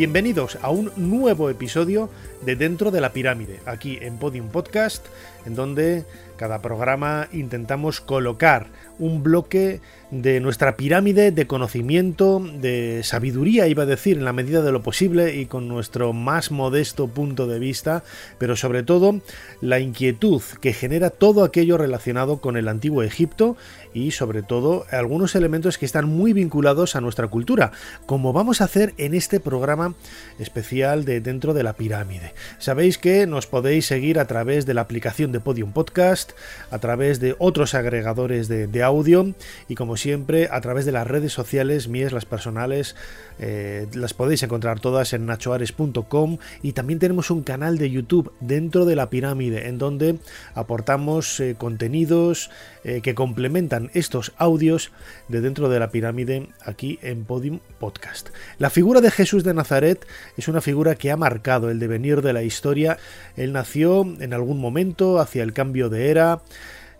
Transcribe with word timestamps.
Bienvenidos 0.00 0.56
a 0.62 0.70
un 0.70 0.90
nuevo 0.96 1.50
episodio 1.50 2.08
de 2.40 2.56
Dentro 2.56 2.90
de 2.90 3.02
la 3.02 3.12
Pirámide, 3.12 3.60
aquí 3.66 3.98
en 4.00 4.16
Podium 4.16 4.48
Podcast, 4.48 5.04
en 5.44 5.54
donde 5.54 6.06
cada 6.40 6.62
programa 6.62 7.28
intentamos 7.32 8.00
colocar 8.00 8.68
un 8.98 9.22
bloque 9.22 9.82
de 10.10 10.40
nuestra 10.40 10.76
pirámide 10.76 11.30
de 11.30 11.46
conocimiento, 11.46 12.42
de 12.60 13.02
sabiduría, 13.04 13.68
iba 13.68 13.82
a 13.82 13.86
decir, 13.86 14.16
en 14.16 14.24
la 14.24 14.32
medida 14.32 14.62
de 14.62 14.72
lo 14.72 14.82
posible 14.82 15.36
y 15.36 15.46
con 15.46 15.68
nuestro 15.68 16.12
más 16.12 16.50
modesto 16.50 17.08
punto 17.08 17.46
de 17.46 17.58
vista, 17.58 18.02
pero 18.38 18.56
sobre 18.56 18.82
todo 18.82 19.20
la 19.60 19.80
inquietud 19.80 20.42
que 20.60 20.72
genera 20.72 21.10
todo 21.10 21.44
aquello 21.44 21.76
relacionado 21.76 22.38
con 22.38 22.56
el 22.56 22.68
antiguo 22.68 23.02
Egipto 23.02 23.56
y 23.92 24.10
sobre 24.12 24.42
todo 24.42 24.84
algunos 24.90 25.34
elementos 25.34 25.78
que 25.78 25.86
están 25.86 26.06
muy 26.06 26.32
vinculados 26.32 26.96
a 26.96 27.00
nuestra 27.00 27.28
cultura, 27.28 27.72
como 28.06 28.32
vamos 28.32 28.60
a 28.60 28.64
hacer 28.64 28.94
en 28.96 29.14
este 29.14 29.40
programa 29.40 29.94
especial 30.38 31.04
de 31.04 31.20
Dentro 31.20 31.54
de 31.54 31.62
la 31.62 31.74
Pirámide. 31.74 32.34
Sabéis 32.58 32.98
que 32.98 33.26
nos 33.26 33.46
podéis 33.46 33.86
seguir 33.86 34.18
a 34.18 34.26
través 34.26 34.66
de 34.66 34.74
la 34.74 34.80
aplicación 34.80 35.32
de 35.32 35.40
Podium 35.40 35.72
Podcast, 35.72 36.29
a 36.70 36.78
través 36.78 37.20
de 37.20 37.34
otros 37.38 37.74
agregadores 37.74 38.48
de, 38.48 38.82
audio 38.82 39.34
y 39.68 39.74
como 39.74 39.96
siempre 39.96 40.48
a 40.50 40.60
través 40.60 40.86
de 40.86 40.92
las 40.92 41.06
redes 41.06 41.32
sociales 41.32 41.88
mías, 41.88 42.12
las 42.12 42.24
personales, 42.24 42.96
eh, 43.38 43.86
las 43.92 44.14
podéis 44.14 44.42
encontrar 44.42 44.80
todas 44.80 45.12
en 45.12 45.26
nachoares.com 45.26 46.38
y 46.62 46.72
también 46.72 46.98
tenemos 46.98 47.30
un 47.30 47.42
canal 47.42 47.76
de 47.76 47.90
YouTube 47.90 48.32
dentro 48.40 48.84
de 48.86 48.96
la 48.96 49.10
pirámide 49.10 49.68
en 49.68 49.78
donde 49.78 50.16
aportamos 50.54 51.40
eh, 51.40 51.56
contenidos 51.58 52.50
eh, 52.84 53.00
que 53.02 53.14
complementan 53.14 53.90
estos 53.92 54.32
audios 54.38 54.92
de 55.28 55.42
dentro 55.42 55.68
de 55.68 55.78
la 55.78 55.90
pirámide 55.90 56.48
aquí 56.64 56.98
en 57.02 57.24
Podium 57.24 57.60
Podcast. 57.78 58.30
La 58.58 58.70
figura 58.70 59.00
de 59.00 59.10
Jesús 59.10 59.44
de 59.44 59.52
Nazaret 59.52 60.06
es 60.36 60.48
una 60.48 60.60
figura 60.60 60.94
que 60.94 61.10
ha 61.10 61.16
marcado 61.16 61.70
el 61.70 61.78
devenir 61.78 62.22
de 62.22 62.32
la 62.32 62.42
historia. 62.42 62.98
Él 63.36 63.52
nació 63.52 64.02
en 64.02 64.32
algún 64.32 64.60
momento 64.60 65.18
hacia 65.18 65.42
el 65.42 65.52
cambio 65.52 65.88
de 65.90 66.10
era. 66.10 66.19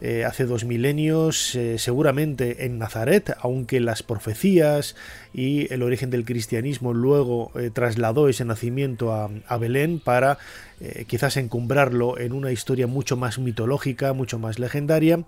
Eh, 0.03 0.25
hace 0.25 0.47
dos 0.47 0.65
milenios, 0.65 1.55
eh, 1.55 1.79
seguramente 1.79 2.65
en 2.65 2.79
Nazaret, 2.79 3.37
aunque 3.39 3.81
las 3.81 4.03
profecías 4.03 4.97
y 5.35 5.71
el 5.75 5.83
origen 5.83 6.09
del 6.09 6.25
cristianismo 6.25 6.95
luego 6.95 7.53
eh, 7.55 7.69
trasladó 7.71 8.27
ese 8.31 8.47
nacimiento 8.47 9.13
a, 9.13 9.29
a 9.47 9.59
Belén 9.59 10.01
para 10.01 10.39
eh, 10.81 11.05
quizás 11.07 11.37
encumbrarlo 11.37 12.19
en 12.19 12.33
una 12.33 12.53
historia 12.53 12.87
mucho 12.87 13.17
más 13.17 13.39
mitológica, 13.39 14.15
mucho 14.15 14.39
más 14.39 14.59
legendaria, 14.59 15.25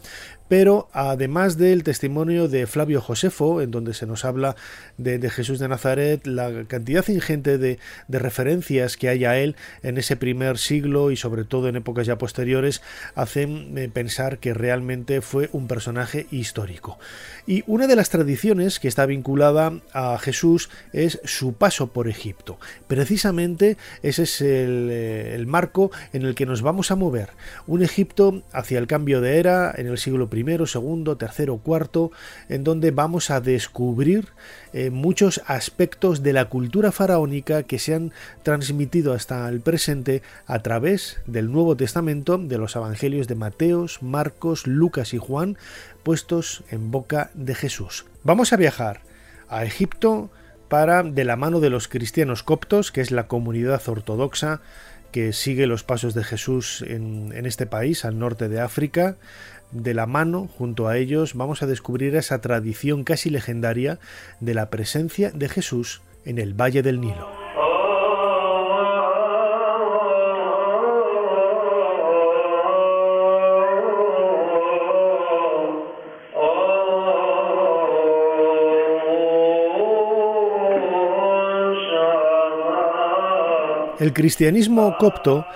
pero 0.48 0.88
además 0.92 1.58
del 1.58 1.82
testimonio 1.82 2.48
de 2.48 2.66
Flavio 2.66 3.02
Josefo, 3.02 3.60
en 3.60 3.70
donde 3.70 3.92
se 3.92 4.06
nos 4.06 4.24
habla 4.24 4.56
de, 4.96 5.18
Jesús 5.28 5.58
de 5.58 5.68
Nazaret, 5.68 6.26
la 6.26 6.64
cantidad 6.64 7.06
ingente 7.08 7.58
de, 7.58 7.78
referencias 8.08 8.96
que 8.96 9.08
hay 9.08 9.24
a 9.24 9.38
él 9.38 9.56
en 9.82 9.98
ese 9.98 10.16
primer 10.16 10.56
siglo 10.56 11.10
y 11.10 11.16
sobre 11.16 11.44
todo 11.44 11.68
en 11.68 11.76
épocas 11.76 12.06
ya 12.06 12.16
posteriores, 12.16 12.80
hacen 13.14 13.76
eh, 13.76 13.91
pensar 13.92 14.38
que 14.38 14.54
realmente 14.54 15.20
fue 15.20 15.50
un 15.52 15.68
personaje 15.68 16.26
histórico. 16.30 16.98
Y 17.46 17.64
una 17.66 17.86
de 17.86 17.96
las 17.96 18.10
tradiciones 18.10 18.78
que 18.78 18.88
está 18.88 19.04
vinculada 19.06 19.80
a 19.92 20.18
Jesús 20.18 20.70
es 20.92 21.20
su 21.24 21.54
paso 21.54 21.92
por 21.92 22.08
Egipto. 22.08 22.58
Precisamente 22.86 23.76
ese 24.02 24.22
es 24.22 24.41
el 24.41 25.41
eh, 25.42 25.47
marco 25.47 25.91
en 26.12 26.22
el 26.22 26.34
que 26.34 26.47
nos 26.47 26.62
vamos 26.62 26.91
a 26.91 26.97
mover. 26.97 27.30
Un 27.66 27.82
Egipto 27.82 28.42
hacia 28.53 28.78
el 28.78 28.86
cambio 28.86 29.20
de 29.20 29.38
era 29.38 29.72
en 29.76 29.86
el 29.86 29.98
siglo 29.98 30.28
I, 30.32 30.41
II, 30.41 30.56
III, 30.56 31.60
IV, 31.64 32.10
en 32.48 32.64
donde 32.64 32.91
vamos 32.91 33.30
a 33.30 33.41
descubrir 33.41 34.28
eh, 34.72 34.91
muchos 34.91 35.42
aspectos 35.47 36.22
de 36.22 36.32
la 36.32 36.47
cultura 36.47 36.92
faraónica 36.92 37.62
que 37.62 37.78
se 37.78 37.94
han 37.94 38.12
transmitido 38.42 39.12
hasta 39.12 39.48
el 39.48 39.60
presente 39.60 40.22
a 40.47 40.60
través 40.60 41.20
del 41.26 41.53
Nuevo 41.53 41.76
Testamento, 41.76 42.38
de 42.38 42.59
los 42.59 42.76
Evangelios 42.76 43.28
de 43.28 43.34
Mateos, 43.34 44.03
Marcos, 44.03 44.66
Lucas 44.66 45.14
y 45.14 45.19
Juan, 45.19 45.56
puestos 46.03 46.64
en 46.70 46.91
boca 46.91 47.30
de 47.34 47.54
Jesús. 47.54 48.06
Vamos 48.24 48.53
a 48.53 48.56
viajar 48.56 49.00
a 49.48 49.64
Egipto 49.64 50.30
para, 50.69 51.03
de 51.03 51.24
la 51.24 51.36
mano 51.36 51.60
de 51.60 51.69
los 51.69 51.86
cristianos 51.86 52.42
coptos, 52.42 52.92
que 52.92 53.03
es 53.03 53.10
la 53.10 53.26
comunidad 53.26 53.82
ortodoxa 53.86 54.62
que 55.12 55.32
sigue 55.32 55.66
los 55.66 55.84
pasos 55.84 56.14
de 56.14 56.24
Jesús 56.24 56.82
en, 56.86 57.32
en, 57.34 57.46
este 57.46 57.66
país, 57.66 58.04
al 58.04 58.18
norte 58.18 58.48
de 58.48 58.60
África. 58.60 59.16
De 59.70 59.94
la 59.94 60.06
mano, 60.06 60.48
junto 60.58 60.88
a 60.88 60.96
ellos, 60.96 61.34
vamos 61.34 61.62
a 61.62 61.66
descubrir 61.66 62.16
esa 62.16 62.40
tradición 62.40 63.04
casi 63.04 63.30
legendaria 63.30 63.98
de 64.40 64.54
la 64.54 64.68
presencia 64.68 65.30
de 65.30 65.48
Jesús 65.48 66.02
en 66.24 66.38
el 66.38 66.54
Valle 66.54 66.82
del 66.82 67.00
Nilo. 67.00 67.41
El 84.02 84.12
cristianismo 84.12 84.96
copto 84.98 85.46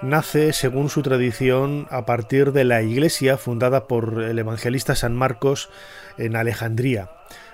nace, 0.00 0.54
según 0.54 0.88
su 0.88 1.02
tradición, 1.02 1.86
a 1.90 2.06
partir 2.06 2.52
de 2.52 2.64
la 2.64 2.80
iglesia 2.80 3.36
fundada 3.36 3.86
por 3.86 4.22
el 4.22 4.38
evangelista 4.38 4.94
San 4.94 5.14
Marcos 5.14 5.68
en 6.16 6.34
Alejandría. 6.34 7.10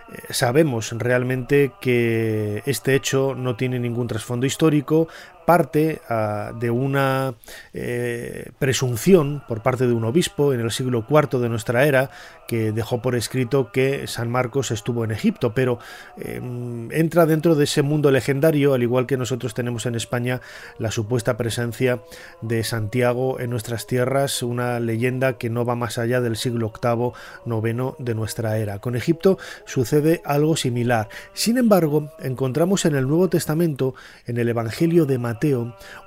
Eh, 0.09 0.19
sabemos 0.31 0.93
realmente 0.97 1.73
que 1.81 2.63
este 2.65 2.95
hecho 2.95 3.35
no 3.35 3.57
tiene 3.57 3.81
ningún 3.81 4.07
trasfondo 4.07 4.47
histórico, 4.47 5.09
parte 5.47 6.03
ah, 6.11 6.53
de 6.59 6.71
una 6.71 7.35
eh, 7.73 8.51
presunción 8.59 9.43
por 9.49 9.63
parte 9.63 9.87
de 9.87 9.95
un 9.95 10.05
obispo 10.05 10.53
en 10.53 10.61
el 10.61 10.71
siglo 10.71 11.07
IV 11.09 11.41
de 11.41 11.49
nuestra 11.49 11.87
era 11.87 12.11
que 12.47 12.73
dejó 12.73 13.03
por 13.03 13.15
escrito 13.17 13.73
que 13.73 14.07
San 14.07 14.31
Marcos 14.31 14.71
estuvo 14.71 15.05
en 15.05 15.11
Egipto, 15.11 15.55
pero 15.55 15.79
em, 16.17 16.91
entra 16.93 17.27
dentro 17.27 17.55
de 17.55 17.65
ese 17.65 17.83
mundo 17.83 18.11
legendario, 18.11 18.75
al 18.75 18.83
igual 18.83 19.07
que 19.07 19.17
nosotros 19.17 19.55
tenemos 19.55 19.87
en 19.87 19.95
España 19.95 20.41
la 20.79 20.91
supuesta 20.91 21.37
presencia 21.37 22.01
de 22.43 22.63
Santiago 22.65 23.41
en 23.41 23.51
nuestras 23.51 23.87
tierras, 23.87 24.43
una 24.43 24.81
leyenda 24.81 25.39
que 25.39 25.51
no 25.51 25.65
va 25.65 25.75
más 25.75 25.99
allá 25.99 26.21
del 26.21 26.37
siglo 26.37 26.73
VIII, 26.73 27.13
IX 27.47 27.95
de 27.99 28.15
nuestra 28.15 28.59
era. 28.59 28.79
Con 28.79 28.97
Egipto 28.97 29.39
sucede 29.65 30.23
algo 30.25 30.57
similar. 30.57 31.09
Sin 31.33 31.59
embargo, 31.59 32.11
encontramos 32.21 32.85
en 32.85 32.95
el 32.95 33.09
Nuevo 33.09 33.29
Testamento, 33.29 33.95
en 34.27 34.39
el 34.39 34.49
Evangelio 34.49 35.07
de 35.07 35.19
Mateo, 35.19 35.36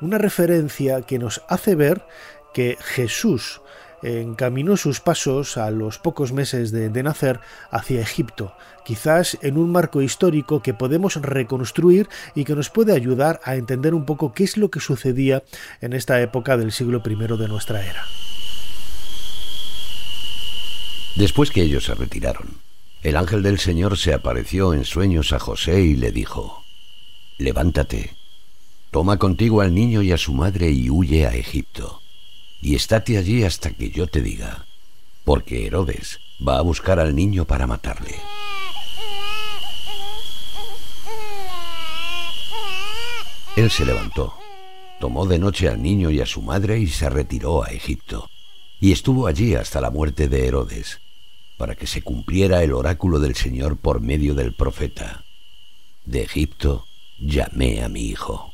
una 0.01 0.17
referencia 0.17 1.01
que 1.01 1.19
nos 1.19 1.41
hace 1.47 1.75
ver 1.75 2.05
que 2.53 2.77
Jesús 2.79 3.61
encaminó 4.01 4.77
sus 4.77 4.99
pasos 4.99 5.57
a 5.57 5.71
los 5.71 5.99
pocos 5.99 6.31
meses 6.31 6.71
de, 6.71 7.03
nacer 7.03 7.39
hacia 7.71 8.01
Egipto, 8.01 8.53
quizás 8.85 9.37
en 9.41 9.57
un 9.57 9.71
marco 9.71 10.01
histórico 10.01 10.61
que 10.61 10.73
podemos 10.73 11.15
reconstruir 11.15 12.07
y 12.35 12.45
que 12.45 12.55
nos 12.55 12.69
puede 12.69 12.93
ayudar 12.93 13.39
a 13.43 13.55
entender 13.55 13.93
un 13.93 14.05
poco 14.05 14.33
qué 14.33 14.43
es 14.43 14.57
lo 14.57 14.69
que 14.69 14.79
sucedía 14.79 15.43
en 15.81 15.93
esta 15.93 16.21
época 16.21 16.57
del 16.57 16.71
siglo 16.71 17.01
I 17.05 17.15
de 17.37 17.47
nuestra 17.47 17.85
era. 17.85 18.05
Después 21.15 21.51
que 21.51 21.63
ellos 21.63 21.85
se 21.85 21.95
retiraron, 21.95 22.59
el 23.03 23.17
ángel 23.17 23.43
del 23.43 23.59
Señor 23.59 23.97
se 23.97 24.13
apareció 24.13 24.73
en 24.73 24.85
sueños 24.85 25.33
a 25.33 25.39
José 25.39 25.81
y 25.81 25.95
le 25.95 26.11
dijo, 26.11 26.63
Levántate 27.37 28.18
Toma 28.91 29.17
contigo 29.17 29.61
al 29.61 29.75
niño 29.75 30.01
y 30.01 30.11
a 30.11 30.17
su 30.17 30.33
madre 30.33 30.71
y 30.71 30.89
huye 30.89 31.27
a 31.27 31.35
Egipto, 31.35 32.01
y 32.59 32.73
estate 32.73 33.17
allí 33.17 33.43
hasta 33.43 33.71
que 33.71 33.91
yo 33.91 34.07
te 34.07 34.21
diga, 34.21 34.65
porque 35.23 35.67
Herodes 35.67 36.19
va 36.45 36.57
a 36.57 36.61
buscar 36.61 36.99
al 36.99 37.15
niño 37.15 37.45
para 37.45 37.67
matarle. 37.67 38.15
Él 43.55 43.69
se 43.69 43.85
levantó, 43.85 44.33
tomó 44.99 45.27
de 45.27 45.37
noche 45.37 45.67
al 45.67 45.81
niño 45.81 46.09
y 46.09 46.21
a 46.21 46.25
su 46.25 46.41
madre 46.41 46.79
y 46.79 46.87
se 46.87 47.09
retiró 47.09 47.63
a 47.63 47.67
Egipto, 47.67 48.27
y 48.79 48.91
estuvo 48.91 49.27
allí 49.27 49.53
hasta 49.53 49.81
la 49.81 49.91
muerte 49.91 50.29
de 50.29 50.47
Herodes, 50.47 50.99
para 51.57 51.75
que 51.75 51.85
se 51.85 52.01
cumpliera 52.01 52.63
el 52.63 52.73
oráculo 52.73 53.19
del 53.19 53.35
Señor 53.35 53.77
por 53.77 54.01
medio 54.01 54.33
del 54.33 54.53
profeta. 54.53 55.25
De 56.05 56.23
Egipto 56.23 56.87
llamé 57.19 57.83
a 57.83 57.89
mi 57.89 58.05
hijo. 58.05 58.48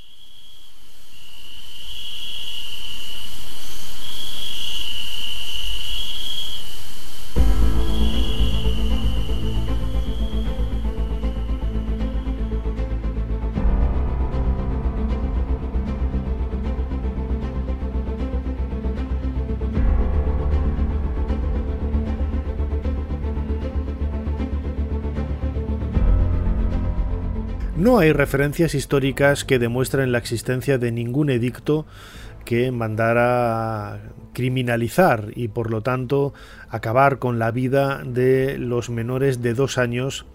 No 27.95 28.01
hay 28.01 28.12
referencias 28.12 28.75
históricas 28.75 29.45
que 29.45 29.57
demuestren 29.57 30.12
la 30.12 30.18
existencia 30.18 30.77
de 30.77 30.92
ningún 30.92 31.30
edicto 31.30 31.86
que 32.44 32.69
mandara 32.69 34.01
criminalizar 34.33 35.30
y 35.33 35.47
por 35.47 35.71
lo 35.71 35.80
tanto 35.80 36.33
acabar 36.69 37.19
con 37.19 37.39
la 37.39 37.51
vida 37.51 38.03
de 38.06 38.57
los 38.57 38.89
menores 38.89 39.42
de 39.42 39.53
dos 39.53 39.77
años 39.77 40.25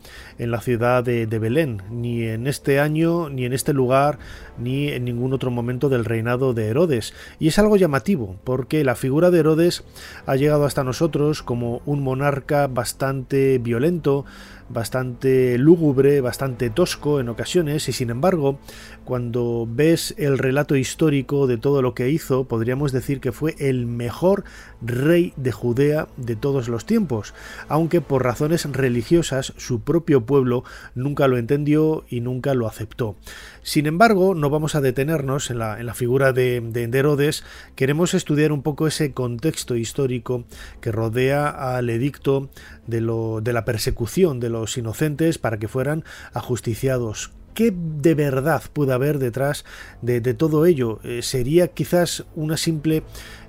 en 0.40 0.50
la 0.50 0.62
ciudad 0.62 1.04
de, 1.04 1.26
Belén, 1.26 1.82
ni 1.90 2.24
en 2.24 2.46
este 2.46 2.80
año, 2.80 3.28
ni 3.28 3.44
en 3.44 3.52
este 3.52 3.74
lugar, 3.74 4.18
ni 4.58 4.88
en 4.88 5.04
ningún 5.04 5.34
otro 5.34 5.50
momento 5.50 5.90
del 5.90 6.06
reinado 6.06 6.54
de 6.54 6.68
Herodes. 6.68 7.12
Y 7.38 7.48
es 7.48 7.58
algo 7.58 7.76
llamativo, 7.76 8.36
porque 8.42 8.82
la 8.82 8.94
figura 8.94 9.30
de 9.30 9.40
Herodes 9.40 9.84
ha 10.24 10.36
llegado 10.36 10.64
hasta 10.64 10.82
nosotros 10.82 11.42
como 11.42 11.82
un 11.84 12.02
monarca 12.02 12.68
bastante 12.68 13.58
violento, 13.58 14.24
bastante 14.70 15.58
lúgubre, 15.58 16.20
bastante 16.20 16.70
tosco 16.70 17.20
en 17.20 17.28
ocasiones, 17.28 17.88
y 17.88 17.92
sin 17.92 18.08
embargo, 18.08 18.58
cuando 19.04 19.68
ves 19.68 20.14
el 20.16 20.38
relato 20.38 20.76
histórico 20.76 21.46
de 21.48 21.58
todo 21.58 21.82
lo 21.82 21.94
que 21.94 22.08
hizo, 22.08 22.44
podríamos 22.44 22.92
decir 22.92 23.20
que 23.20 23.32
fue 23.32 23.56
el 23.58 23.86
mejor 23.86 24.44
rey 24.80 25.34
de 25.36 25.52
Judea 25.52 26.08
de 26.16 26.36
todos 26.36 26.68
los 26.68 26.86
tiempos, 26.86 27.34
aunque 27.68 28.00
por 28.00 28.24
razones 28.24 28.64
religiosas 28.70 29.52
su 29.56 29.80
propio 29.80 30.24
pueblo 30.30 30.62
nunca 30.94 31.26
lo 31.26 31.38
entendió 31.38 32.04
y 32.08 32.20
nunca 32.20 32.54
lo 32.54 32.68
aceptó. 32.68 33.16
Sin 33.62 33.86
embargo, 33.86 34.36
no 34.36 34.48
vamos 34.48 34.76
a 34.76 34.80
detenernos 34.80 35.50
en 35.50 35.58
la, 35.58 35.94
figura 35.94 36.32
de, 36.32 36.60
de, 36.60 36.98
Herodes, 36.98 37.42
queremos 37.74 38.14
estudiar 38.14 38.52
un 38.52 38.62
poco 38.62 38.86
ese 38.86 39.12
contexto 39.12 39.74
histórico 39.74 40.44
que 40.80 40.92
rodea 40.92 41.48
al 41.48 41.90
edicto 41.90 42.48
de, 42.86 43.00
lo, 43.00 43.40
de 43.40 43.52
la 43.52 43.64
persecución 43.64 44.38
de 44.38 44.50
los 44.50 44.78
inocentes 44.78 45.38
para 45.38 45.58
que 45.58 45.66
fueran 45.66 46.04
ajusticiados 46.32 47.32
¿Qué 47.54 47.74
de 47.74 48.14
verdad 48.14 48.62
puede 48.72 48.92
haber 48.92 49.18
detrás 49.18 49.64
de, 50.02 50.20
todo 50.34 50.66
ello? 50.66 51.00
Eh, 51.02 51.20
¿Sería 51.22 51.68
quizás 51.68 52.24
una 52.34 52.56
simple 52.56 53.02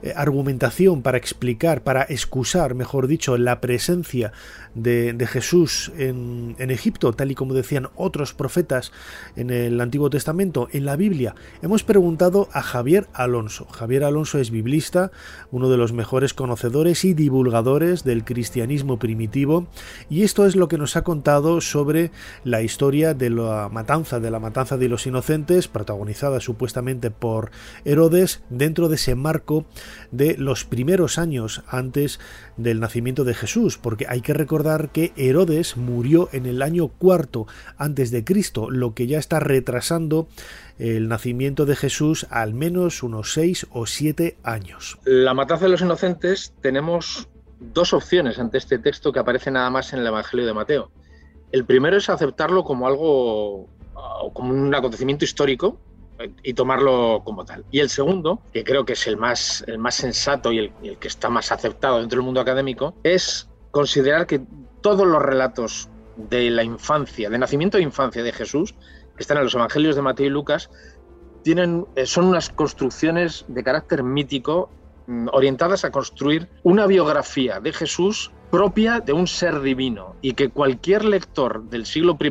eh, 0.03 0.13
argumentación 0.15 1.01
para 1.01 1.17
explicar, 1.17 1.83
para 1.83 2.03
excusar, 2.03 2.73
mejor 2.75 3.07
dicho, 3.07 3.37
la 3.37 3.61
presencia 3.61 4.31
de, 4.75 5.27
Jesús 5.27 5.91
en, 5.97 6.55
Egipto, 6.57 7.13
tal 7.13 7.31
y 7.31 7.35
como 7.35 7.53
decían 7.53 7.89
otros 7.95 8.33
profetas 8.33 8.91
en 9.35 9.49
el 9.49 9.79
Antiguo 9.79 10.09
Testamento, 10.09 10.67
en 10.71 10.85
la 10.85 10.95
Biblia? 10.95 11.35
Hemos 11.61 11.83
preguntado 11.83 12.49
a 12.53 12.61
Javier 12.61 13.07
Alonso. 13.13 13.65
Javier 13.65 14.03
Alonso 14.03 14.39
es 14.39 14.51
biblista, 14.51 15.11
uno 15.51 15.69
de 15.69 15.77
los 15.77 15.93
mejores 15.93 16.33
conocedores 16.33 17.05
y 17.05 17.13
divulgadores 17.13 18.03
del 18.03 18.23
cristianismo 18.23 18.97
primitivo, 18.97 19.67
y 20.09 20.23
esto 20.23 20.45
es 20.45 20.55
lo 20.55 20.67
que 20.67 20.77
nos 20.77 20.95
ha 20.95 21.03
contado 21.03 21.61
sobre 21.61 22.11
la 22.43 22.61
historia 22.61 23.13
de 23.13 23.29
la 23.29 23.69
matanza, 23.71 24.19
de 24.19 24.31
la 24.31 24.39
matanza 24.39 24.77
de 24.77 24.89
los 24.89 25.05
inocentes, 25.05 25.67
protagonizada 25.67 26.39
supuestamente 26.39 27.11
por 27.11 27.51
Herodes, 27.85 28.41
dentro 28.49 28.89
de 28.89 28.95
ese 28.95 29.15
marco 29.15 29.65
de 30.11 30.35
los 30.37 30.65
primeros 30.65 31.17
años 31.17 31.63
antes 31.67 32.19
del 32.57 32.79
nacimiento 32.79 33.23
de 33.23 33.33
Jesús, 33.33 33.77
porque 33.77 34.05
hay 34.07 34.21
que 34.21 34.33
recordar 34.33 34.89
que 34.89 35.13
Herodes 35.15 35.77
murió 35.77 36.29
en 36.31 36.45
el 36.45 36.61
año 36.61 36.87
cuarto 36.87 37.47
antes 37.77 38.11
de 38.11 38.23
Cristo, 38.23 38.69
lo 38.69 38.93
que 38.93 39.07
ya 39.07 39.19
está 39.19 39.39
retrasando 39.39 40.27
el 40.79 41.07
nacimiento 41.07 41.65
de 41.65 41.75
Jesús 41.75 42.25
al 42.29 42.53
menos 42.53 43.03
unos 43.03 43.33
seis 43.33 43.67
o 43.71 43.85
siete 43.85 44.37
años. 44.43 44.97
La 45.05 45.33
matanza 45.33 45.65
de 45.65 45.71
los 45.71 45.81
inocentes 45.81 46.53
tenemos 46.61 47.27
dos 47.59 47.93
opciones 47.93 48.39
ante 48.39 48.57
este 48.57 48.79
texto 48.79 49.11
que 49.11 49.19
aparece 49.19 49.51
nada 49.51 49.69
más 49.69 49.93
en 49.93 49.99
el 49.99 50.07
Evangelio 50.07 50.45
de 50.45 50.53
Mateo. 50.53 50.91
El 51.51 51.65
primero 51.65 51.97
es 51.97 52.09
aceptarlo 52.09 52.63
como 52.63 52.87
algo, 52.87 53.67
como 54.33 54.53
un 54.53 54.73
acontecimiento 54.73 55.25
histórico, 55.25 55.77
y 56.43 56.53
tomarlo 56.53 57.21
como 57.23 57.45
tal. 57.45 57.65
Y 57.71 57.79
el 57.79 57.89
segundo, 57.89 58.41
que 58.53 58.63
creo 58.63 58.85
que 58.85 58.93
es 58.93 59.07
el 59.07 59.17
más, 59.17 59.63
el 59.67 59.77
más 59.77 59.95
sensato 59.95 60.51
y 60.51 60.59
el, 60.59 60.71
el 60.83 60.97
que 60.97 61.07
está 61.07 61.29
más 61.29 61.51
aceptado 61.51 61.99
dentro 61.99 62.17
del 62.17 62.25
mundo 62.25 62.41
académico, 62.41 62.95
es 63.03 63.49
considerar 63.71 64.27
que 64.27 64.41
todos 64.81 65.07
los 65.07 65.21
relatos 65.21 65.89
de 66.17 66.49
la 66.49 66.63
infancia, 66.63 67.29
de 67.29 67.37
nacimiento 67.37 67.77
e 67.77 67.81
infancia 67.81 68.23
de 68.23 68.31
Jesús, 68.31 68.73
que 69.15 69.23
están 69.23 69.37
en 69.37 69.45
los 69.45 69.55
evangelios 69.55 69.95
de 69.95 70.01
Mateo 70.01 70.27
y 70.27 70.29
Lucas, 70.29 70.69
tienen, 71.43 71.85
eh, 71.95 72.05
son 72.05 72.25
unas 72.25 72.49
construcciones 72.49 73.45
de 73.47 73.63
carácter 73.63 74.03
mítico 74.03 74.69
mm, 75.07 75.29
orientadas 75.31 75.85
a 75.85 75.91
construir 75.91 76.49
una 76.63 76.85
biografía 76.87 77.59
de 77.59 77.73
Jesús 77.73 78.31
propia 78.51 78.99
de 78.99 79.13
un 79.13 79.27
ser 79.27 79.61
divino 79.61 80.15
y 80.21 80.33
que 80.33 80.49
cualquier 80.49 81.05
lector 81.05 81.63
del 81.69 81.85
siglo 81.85 82.17
I 82.19 82.29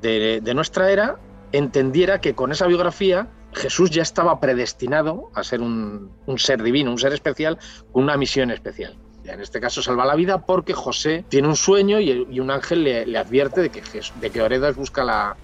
de, 0.00 0.40
de 0.42 0.54
nuestra 0.54 0.90
era 0.90 1.18
entendiera 1.52 2.20
que 2.20 2.34
con 2.34 2.52
esa 2.52 2.66
biografía 2.66 3.28
Jesús 3.52 3.90
ya 3.90 4.02
estaba 4.02 4.40
predestinado 4.40 5.30
a 5.34 5.42
ser 5.42 5.60
un, 5.60 6.10
ser 6.36 6.62
divino, 6.62 6.90
un 6.90 6.98
ser 6.98 7.12
especial, 7.12 7.58
con 7.92 8.04
una 8.04 8.16
misión 8.16 8.50
especial. 8.50 8.96
En 9.24 9.40
este 9.40 9.60
caso 9.60 9.82
salva 9.82 10.04
la 10.04 10.14
vida 10.14 10.44
porque 10.44 10.72
José 10.72 11.24
tiene 11.28 11.48
un 11.48 11.56
sueño 11.56 12.00
y, 12.00 12.40
un 12.40 12.50
ángel 12.50 12.84
le, 12.84 13.18
advierte 13.18 13.60
de 13.60 13.70
que, 13.70 13.82
de 14.20 14.30
que 14.30 14.42
Oredas 14.42 14.76
busca 14.76 15.04
la, 15.04 15.36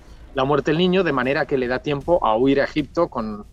muerte 0.45 0.71
del 0.71 0.79
niño, 0.79 1.05
de 1.05 1.13
manera 1.13 1.47
que 1.47 1.59
le 1.59 1.67
da 1.67 1.81
tiempo 1.81 2.25
a 2.25 2.37
huir 2.37 2.61
a 2.61 2.65
Egipto 2.65 3.09
con, 3.09 3.47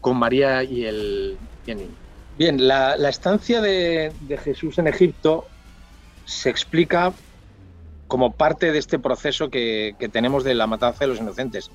con 0.00 0.16
María 0.16 0.62
y 0.62 0.84
el, 0.84 1.36
niño. 1.66 1.88
Bien, 2.38 2.66
la, 2.66 2.94
estancia 3.08 3.60
de, 3.60 4.12
Jesús 4.44 4.78
en 4.78 4.86
Egipto 4.88 5.46
se 6.26 6.50
explica 6.50 7.12
como 8.08 8.32
parte 8.32 8.72
de 8.72 8.78
este 8.78 8.98
proceso 8.98 9.50
que, 9.50 9.94
tenemos 10.12 10.44
de 10.44 10.54
la 10.54 10.66
matanza 10.66 11.00
de 11.00 11.08
los 11.08 11.18
inocentes. 11.18 11.70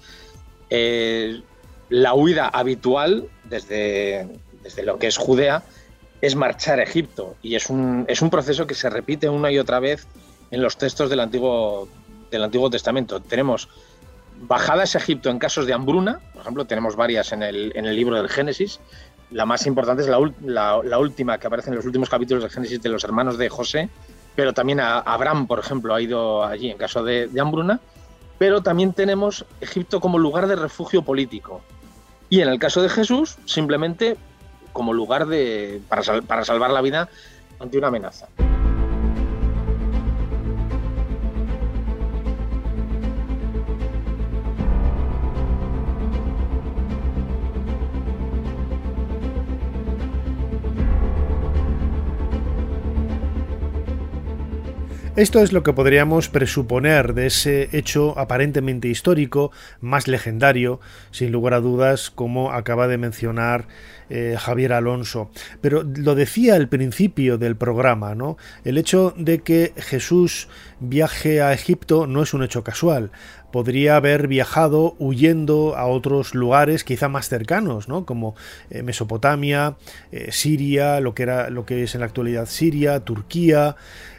Eh, 0.69 1.41
la 1.89 2.13
huida 2.13 2.47
habitual 2.47 3.27
desde, 3.43 4.27
desde 4.63 4.83
lo 4.83 4.97
que 4.97 5.07
es 5.07 5.17
Judea 5.17 5.63
es 6.21 6.35
marchar 6.35 6.79
a 6.79 6.83
Egipto 6.83 7.35
y 7.41 7.55
es 7.55 7.69
un, 7.69 8.05
es 8.07 8.21
un 8.21 8.29
proceso 8.29 8.67
que 8.67 8.75
se 8.75 8.89
repite 8.89 9.27
una 9.27 9.51
y 9.51 9.59
otra 9.59 9.79
vez 9.79 10.07
en 10.51 10.61
los 10.61 10.77
textos 10.77 11.09
del 11.09 11.19
Antiguo, 11.19 11.89
del 12.29 12.43
Antiguo 12.43 12.69
Testamento. 12.69 13.19
Tenemos 13.19 13.67
bajadas 14.41 14.95
a 14.95 14.99
Egipto 14.99 15.29
en 15.29 15.39
casos 15.39 15.65
de 15.65 15.73
hambruna, 15.73 16.19
por 16.33 16.41
ejemplo, 16.41 16.65
tenemos 16.65 16.95
varias 16.95 17.31
en 17.31 17.43
el, 17.43 17.71
en 17.75 17.85
el 17.85 17.95
libro 17.95 18.15
del 18.15 18.29
Génesis. 18.29 18.79
La 19.31 19.45
más 19.45 19.65
importante 19.65 20.03
es 20.03 20.09
la, 20.09 20.81
la, 20.83 20.97
última 20.99 21.37
que 21.37 21.47
aparece 21.47 21.69
en 21.69 21.77
los 21.77 21.85
últimos 21.85 22.09
capítulos 22.09 22.43
del 22.43 22.51
Génesis 22.51 22.81
de 22.81 22.89
los 22.89 23.03
hermanos 23.03 23.37
de 23.37 23.49
José, 23.49 23.89
pero 24.35 24.53
también 24.53 24.79
a 24.79 24.99
Abraham, 24.99 25.47
por 25.47 25.59
ejemplo, 25.59 25.93
ha 25.93 26.01
ido 26.01 26.43
allí 26.43 26.69
en 26.69 26.77
caso 26.77 27.03
de, 27.03 27.27
de 27.27 27.41
hambruna. 27.41 27.79
Pero 28.37 28.61
también 28.61 28.93
tenemos 28.93 29.45
Egipto 29.59 29.99
como 29.99 30.17
lugar 30.17 30.47
de 30.47 30.55
refugio 30.55 31.03
político. 31.03 31.61
Y 32.29 32.41
en 32.41 32.47
el 32.47 32.59
caso 32.59 32.81
de 32.81 32.89
Jesús, 32.89 33.37
simplemente 33.45 34.17
como 34.73 34.93
lugar 34.93 35.27
de, 35.27 35.81
para, 35.89 36.21
para 36.21 36.45
salvar 36.45 36.71
la 36.71 36.81
vida 36.81 37.09
ante 37.59 37.77
una 37.77 37.89
amenaza. 37.89 38.27
Esto 55.17 55.39
es 55.39 55.51
lo 55.51 55.61
que 55.61 55.73
podríamos 55.73 56.29
presuponer 56.29 57.13
de 57.13 57.27
ese 57.27 57.67
hecho 57.73 58.17
aparentemente 58.17 58.87
histórico, 58.87 59.51
más 59.81 60.07
legendario, 60.07 60.79
sin 61.11 61.33
lugar 61.33 61.53
a 61.53 61.59
dudas, 61.59 62.11
como 62.11 62.53
acaba 62.53 62.87
de 62.87 62.97
mencionar 62.97 63.67
eh, 64.09 64.37
Javier 64.39 64.71
Alonso. 64.71 65.29
Pero 65.59 65.83
lo 65.83 66.15
decía 66.15 66.55
al 66.55 66.69
principio 66.69 67.37
del 67.37 67.57
programa, 67.57 68.15
¿no? 68.15 68.37
El 68.63 68.77
hecho 68.77 69.13
de 69.17 69.39
que 69.39 69.73
Jesús 69.75 70.47
viaje 70.79 71.41
a 71.41 71.51
Egipto 71.51 72.07
no 72.07 72.23
es 72.23 72.33
un 72.33 72.43
hecho 72.43 72.63
casual 72.63 73.11
podría 73.51 73.97
haber 73.97 74.27
viajado 74.27 74.95
huyendo 74.97 75.75
a 75.75 75.85
otros 75.85 76.33
lugares 76.33 76.83
quizá 76.83 77.09
más 77.09 77.29
cercanos, 77.29 77.87
¿no? 77.87 78.05
como 78.05 78.35
eh, 78.69 78.81
Mesopotamia, 78.81 79.75
eh, 80.11 80.31
Siria, 80.31 80.99
lo 80.99 81.13
que 81.13 81.23
era 81.23 81.49
lo 81.49 81.65
que 81.65 81.83
es 81.83 81.93
en 81.93 81.99
la 81.99 82.07
actualidad 82.07 82.47
Siria, 82.47 83.01
Turquía, 83.01 83.75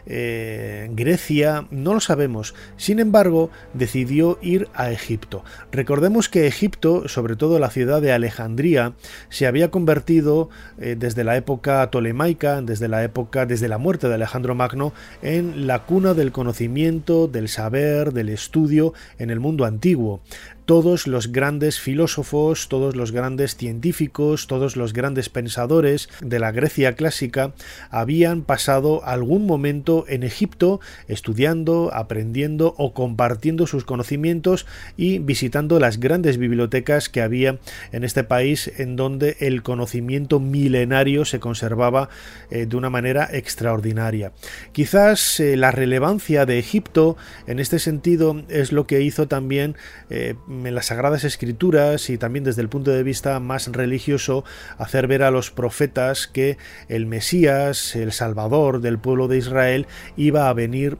eh, 0.06 0.88
Grecia, 0.92 1.66
no 1.70 1.94
lo 1.94 2.00
sabemos. 2.00 2.54
Sin 2.76 2.98
embargo, 2.98 3.50
decidió 3.74 4.38
ir 4.42 4.68
a 4.74 4.90
Egipto. 4.90 5.44
Recordemos 5.70 6.28
que 6.28 6.46
Egipto, 6.46 7.08
sobre 7.08 7.36
todo 7.36 7.58
la 7.58 7.70
ciudad 7.70 8.02
de 8.02 8.12
Alejandría, 8.12 8.94
se 9.28 9.46
había 9.46 9.70
convertido 9.70 10.50
eh, 10.78 10.96
desde 10.98 11.24
la 11.24 11.36
época 11.36 11.88
tolemaica, 11.90 12.62
desde 12.62 12.88
la 12.88 13.02
época, 13.04 13.46
desde 13.46 13.68
la 13.68 13.78
muerte 13.78 14.08
de 14.08 14.14
Alejandro 14.14 14.54
Magno, 14.54 14.92
en 15.22 15.66
la 15.66 15.84
cuna 15.84 16.14
del 16.14 16.32
conocimiento, 16.32 17.28
del 17.28 17.48
saber, 17.48 18.12
del 18.12 18.28
estudio 18.28 18.94
en 19.18 19.30
el 19.30 19.40
mundo 19.40 19.64
antiguo 19.64 20.20
todos 20.64 21.06
los 21.06 21.32
grandes 21.32 21.80
filósofos, 21.80 22.68
todos 22.68 22.96
los 22.96 23.12
grandes 23.12 23.56
científicos, 23.56 24.46
todos 24.46 24.76
los 24.76 24.92
grandes 24.92 25.28
pensadores 25.28 26.08
de 26.20 26.38
la 26.38 26.52
Grecia 26.52 26.94
clásica 26.94 27.52
habían 27.90 28.42
pasado 28.42 29.04
algún 29.04 29.46
momento 29.46 30.04
en 30.08 30.22
Egipto 30.22 30.80
estudiando, 31.08 31.90
aprendiendo 31.92 32.74
o 32.78 32.94
compartiendo 32.94 33.66
sus 33.66 33.84
conocimientos 33.84 34.66
y 34.96 35.18
visitando 35.18 35.78
las 35.78 35.98
grandes 36.00 36.38
bibliotecas 36.38 37.08
que 37.08 37.22
había 37.22 37.58
en 37.92 38.04
este 38.04 38.24
país 38.24 38.70
en 38.78 38.96
donde 38.96 39.36
el 39.40 39.62
conocimiento 39.62 40.40
milenario 40.40 41.24
se 41.24 41.40
conservaba 41.40 42.08
eh, 42.50 42.66
de 42.66 42.76
una 42.76 42.90
manera 42.90 43.28
extraordinaria. 43.32 44.32
Quizás 44.72 45.40
eh, 45.40 45.56
la 45.56 45.70
relevancia 45.70 46.46
de 46.46 46.58
Egipto 46.58 47.16
en 47.46 47.58
este 47.58 47.78
sentido 47.78 48.42
es 48.48 48.72
lo 48.72 48.86
que 48.86 49.02
hizo 49.02 49.28
también 49.28 49.76
eh, 50.10 50.34
en 50.52 50.74
las 50.74 50.86
Sagradas 50.86 51.24
Escrituras 51.24 52.10
y 52.10 52.18
también 52.18 52.44
desde 52.44 52.62
el 52.62 52.68
punto 52.68 52.90
de 52.90 53.02
vista 53.02 53.40
más 53.40 53.68
religioso 53.68 54.44
hacer 54.76 55.06
ver 55.06 55.22
a 55.22 55.30
los 55.30 55.50
profetas 55.50 56.26
que 56.26 56.58
el 56.88 57.06
Mesías, 57.06 57.96
el 57.96 58.12
Salvador 58.12 58.80
del 58.80 58.98
pueblo 58.98 59.28
de 59.28 59.38
Israel, 59.38 59.86
iba 60.16 60.48
a 60.48 60.52
venir, 60.52 60.98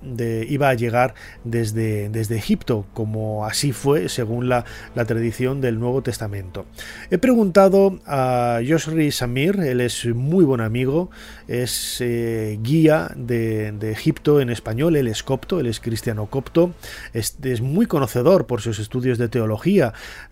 iba 0.49 0.71
a 0.71 0.75
llegar 0.75 1.15
desde, 1.45 2.09
desde 2.09 2.37
Egipto, 2.37 2.87
como 2.95 3.45
así 3.45 3.73
fue 3.73 4.09
según 4.09 4.49
la, 4.49 4.65
tradición 5.07 5.61
del 5.61 5.79
Nuevo 5.79 6.03
Testamento. 6.03 6.65
He 7.11 7.19
preguntado 7.19 7.99
a 8.07 8.61
Yoshri 8.63 9.11
Samir, 9.11 9.61
él 9.61 9.81
es 9.81 10.07
muy 10.07 10.45
buen 10.45 10.61
amigo, 10.61 11.11
es 11.49 11.99
eh, 12.01 12.59
guía 12.63 13.11
de, 13.17 13.73
de, 13.73 13.91
Egipto 13.91 14.41
en 14.41 14.49
español, 14.49 14.97
él 14.97 15.09
es 15.09 15.23
copto, 15.23 15.59
él 15.61 15.67
es 15.67 15.81
cristiano 15.81 16.27
copto, 16.27 16.73
es, 17.13 17.37
es 17.43 17.61
muy 17.61 17.87
conocedor 17.87 18.47
por 18.47 18.61
sus 18.61 18.79
estudios 18.79 19.19
de 19.19 19.29
teología 19.29 19.42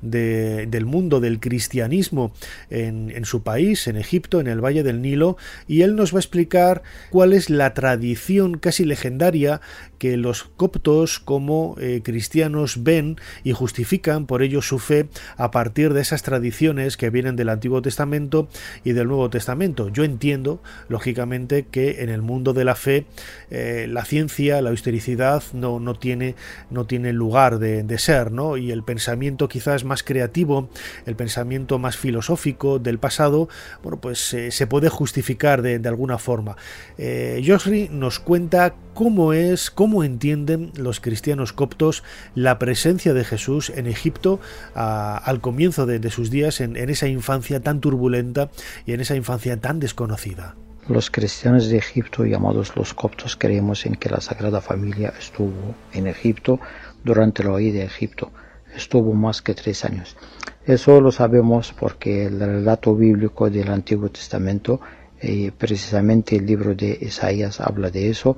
de, 0.00 0.66
del 0.66 0.86
mundo 0.86 1.20
del 1.20 1.40
cristianismo 1.40 2.32
en, 2.68 3.10
en 3.10 3.24
su 3.24 3.42
país, 3.42 3.86
en 3.86 3.96
Egipto, 3.96 4.40
en 4.40 4.46
el 4.46 4.64
Valle 4.64 4.82
del 4.82 5.02
Nilo, 5.02 5.36
y 5.66 5.82
él 5.82 5.96
nos 5.96 6.12
va 6.12 6.18
a 6.18 6.20
explicar 6.20 6.82
cuál 7.10 7.32
es 7.32 7.50
la 7.50 7.74
tradición 7.74 8.58
casi 8.58 8.84
legendaria 8.84 9.60
que 10.00 10.16
los 10.16 10.44
coptos 10.44 11.18
como 11.18 11.76
eh, 11.78 12.00
cristianos 12.02 12.82
ven 12.82 13.16
y 13.44 13.52
justifican 13.52 14.26
por 14.26 14.42
ello 14.42 14.62
su 14.62 14.78
fe 14.78 15.08
a 15.36 15.50
partir 15.50 15.92
de 15.92 16.00
esas 16.00 16.22
tradiciones 16.22 16.96
que 16.96 17.10
vienen 17.10 17.36
del 17.36 17.50
Antiguo 17.50 17.82
Testamento 17.82 18.48
y 18.82 18.92
del 18.92 19.08
Nuevo 19.08 19.28
Testamento. 19.28 19.90
Yo 19.90 20.04
entiendo, 20.04 20.62
lógicamente, 20.88 21.66
que 21.70 22.02
en 22.02 22.08
el 22.08 22.22
mundo 22.22 22.54
de 22.54 22.64
la 22.64 22.76
fe 22.76 23.04
eh, 23.50 23.86
la 23.90 24.06
ciencia, 24.06 24.62
la 24.62 24.72
historicidad 24.72 25.42
no, 25.52 25.80
no, 25.80 25.94
tiene, 25.94 26.34
no 26.70 26.86
tiene 26.86 27.12
lugar 27.12 27.58
de, 27.58 27.82
de 27.82 27.98
ser, 27.98 28.32
¿no? 28.32 28.56
Y 28.56 28.70
el 28.70 28.82
pensamiento 28.82 28.99
quizás 29.48 29.84
más 29.84 30.02
creativo, 30.02 30.68
el 31.06 31.16
pensamiento 31.16 31.78
más 31.78 31.96
filosófico 31.96 32.78
del 32.78 32.98
pasado, 32.98 33.48
bueno, 33.82 34.00
pues 34.00 34.34
eh, 34.34 34.50
se 34.50 34.66
puede 34.66 34.88
justificar 34.88 35.62
de, 35.62 35.80
alguna 35.88 36.18
forma. 36.18 36.56
Eh, 36.98 37.42
nos 37.90 38.20
cuenta 38.20 38.74
cómo 38.94 39.32
es, 39.32 39.70
cómo 39.70 40.04
entienden 40.04 40.72
los 40.76 41.00
cristianos 41.00 41.52
coptos 41.52 42.02
la 42.34 42.58
presencia 42.58 43.14
de 43.14 43.24
Jesús 43.24 43.70
en 43.74 43.86
Egipto 43.86 44.40
al 44.74 45.40
comienzo 45.40 45.86
de, 45.86 46.10
sus 46.10 46.30
días, 46.30 46.60
en, 46.60 46.76
esa 46.76 47.08
infancia 47.08 47.60
tan 47.60 47.80
turbulenta 47.80 48.50
y 48.86 48.92
en 48.92 49.00
esa 49.00 49.16
infancia 49.16 49.60
tan 49.60 49.80
desconocida. 49.80 50.56
Los 50.88 51.10
cristianos 51.10 51.68
de 51.68 51.78
Egipto, 51.78 52.24
llamados 52.24 52.74
los 52.74 52.94
coptos, 52.94 53.36
creemos 53.36 53.86
en 53.86 53.94
que 53.94 54.08
la 54.08 54.20
Sagrada 54.20 54.60
Familia 54.60 55.12
estuvo 55.18 55.74
en 55.92 56.06
Egipto 56.06 56.58
durante 57.04 57.44
la 57.44 57.52
huida 57.52 57.78
de 57.78 57.84
Egipto. 57.84 58.32
Estuvo 58.74 59.12
más 59.12 59.42
que 59.42 59.54
tres 59.54 59.84
años. 59.84 60.16
Eso 60.64 61.00
lo 61.00 61.10
sabemos 61.10 61.74
porque 61.78 62.26
el 62.26 62.38
relato 62.38 62.94
bíblico 62.94 63.50
del 63.50 63.70
Antiguo 63.70 64.08
Testamento, 64.10 64.80
y 65.22 65.50
precisamente 65.50 66.36
el 66.36 66.46
libro 66.46 66.74
de 66.74 66.98
Isaías 67.00 67.60
habla 67.60 67.90
de 67.90 68.10
eso, 68.10 68.36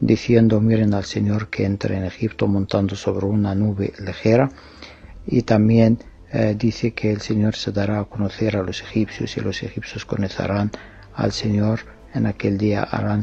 diciendo, 0.00 0.60
miren 0.60 0.94
al 0.94 1.04
Señor 1.04 1.48
que 1.48 1.64
entra 1.64 1.96
en 1.96 2.04
Egipto 2.04 2.46
montando 2.46 2.96
sobre 2.96 3.26
una 3.26 3.54
nube 3.54 3.92
ligera, 4.04 4.50
y 5.26 5.42
también 5.42 5.98
eh, 6.32 6.54
dice 6.58 6.92
que 6.92 7.10
el 7.12 7.20
Señor 7.20 7.54
se 7.56 7.72
dará 7.72 8.00
a 8.00 8.04
conocer 8.04 8.56
a 8.56 8.62
los 8.62 8.82
egipcios 8.82 9.36
y 9.36 9.40
los 9.40 9.62
egipcios 9.62 10.04
conocerán 10.04 10.70
al 11.14 11.32
Señor, 11.32 11.80
en 12.14 12.26
aquel 12.26 12.58
día 12.58 12.82
harán, 12.82 13.22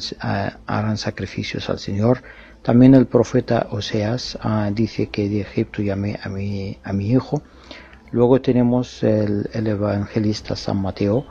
harán 0.65 0.97
sacrificios 0.97 1.69
al 1.69 1.79
Señor. 1.79 2.23
También 2.61 2.93
el 2.93 3.07
profeta 3.07 3.67
Oseas 3.71 4.37
uh, 4.43 4.73
dice 4.73 5.07
que 5.07 5.29
de 5.29 5.41
Egipto 5.41 5.81
llamé 5.81 6.19
a 6.21 6.29
mi, 6.29 6.77
hijo. 7.11 7.41
Luego 8.11 8.41
tenemos 8.41 9.03
el, 9.03 9.49
el 9.53 9.67
evangelista 9.67 10.55
San 10.55 10.81
Mateo, 10.81 11.25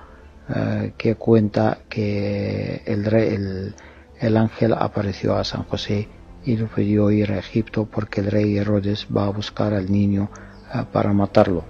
uh, 0.49 0.91
que 0.97 1.17
cuenta 1.17 1.79
que 1.89 2.83
el, 2.87 3.05
rey, 3.05 3.35
el, 3.35 3.75
el 4.21 4.37
ángel 4.37 4.73
apareció 4.73 5.37
a 5.37 5.45
San 5.45 5.65
José 5.65 6.09
y 6.45 6.57
le 6.57 6.65
pidió 6.65 7.11
ir 7.11 7.33
a 7.33 7.39
Egipto 7.39 7.87
porque 7.87 8.21
el 8.21 8.31
rey 8.31 8.57
Herodes 8.57 9.07
va 9.15 9.27
a 9.27 9.31
buscar 9.31 9.75
al 9.75 9.91
niño 9.91 10.31
para 10.93 11.13
matarlo 11.13 11.65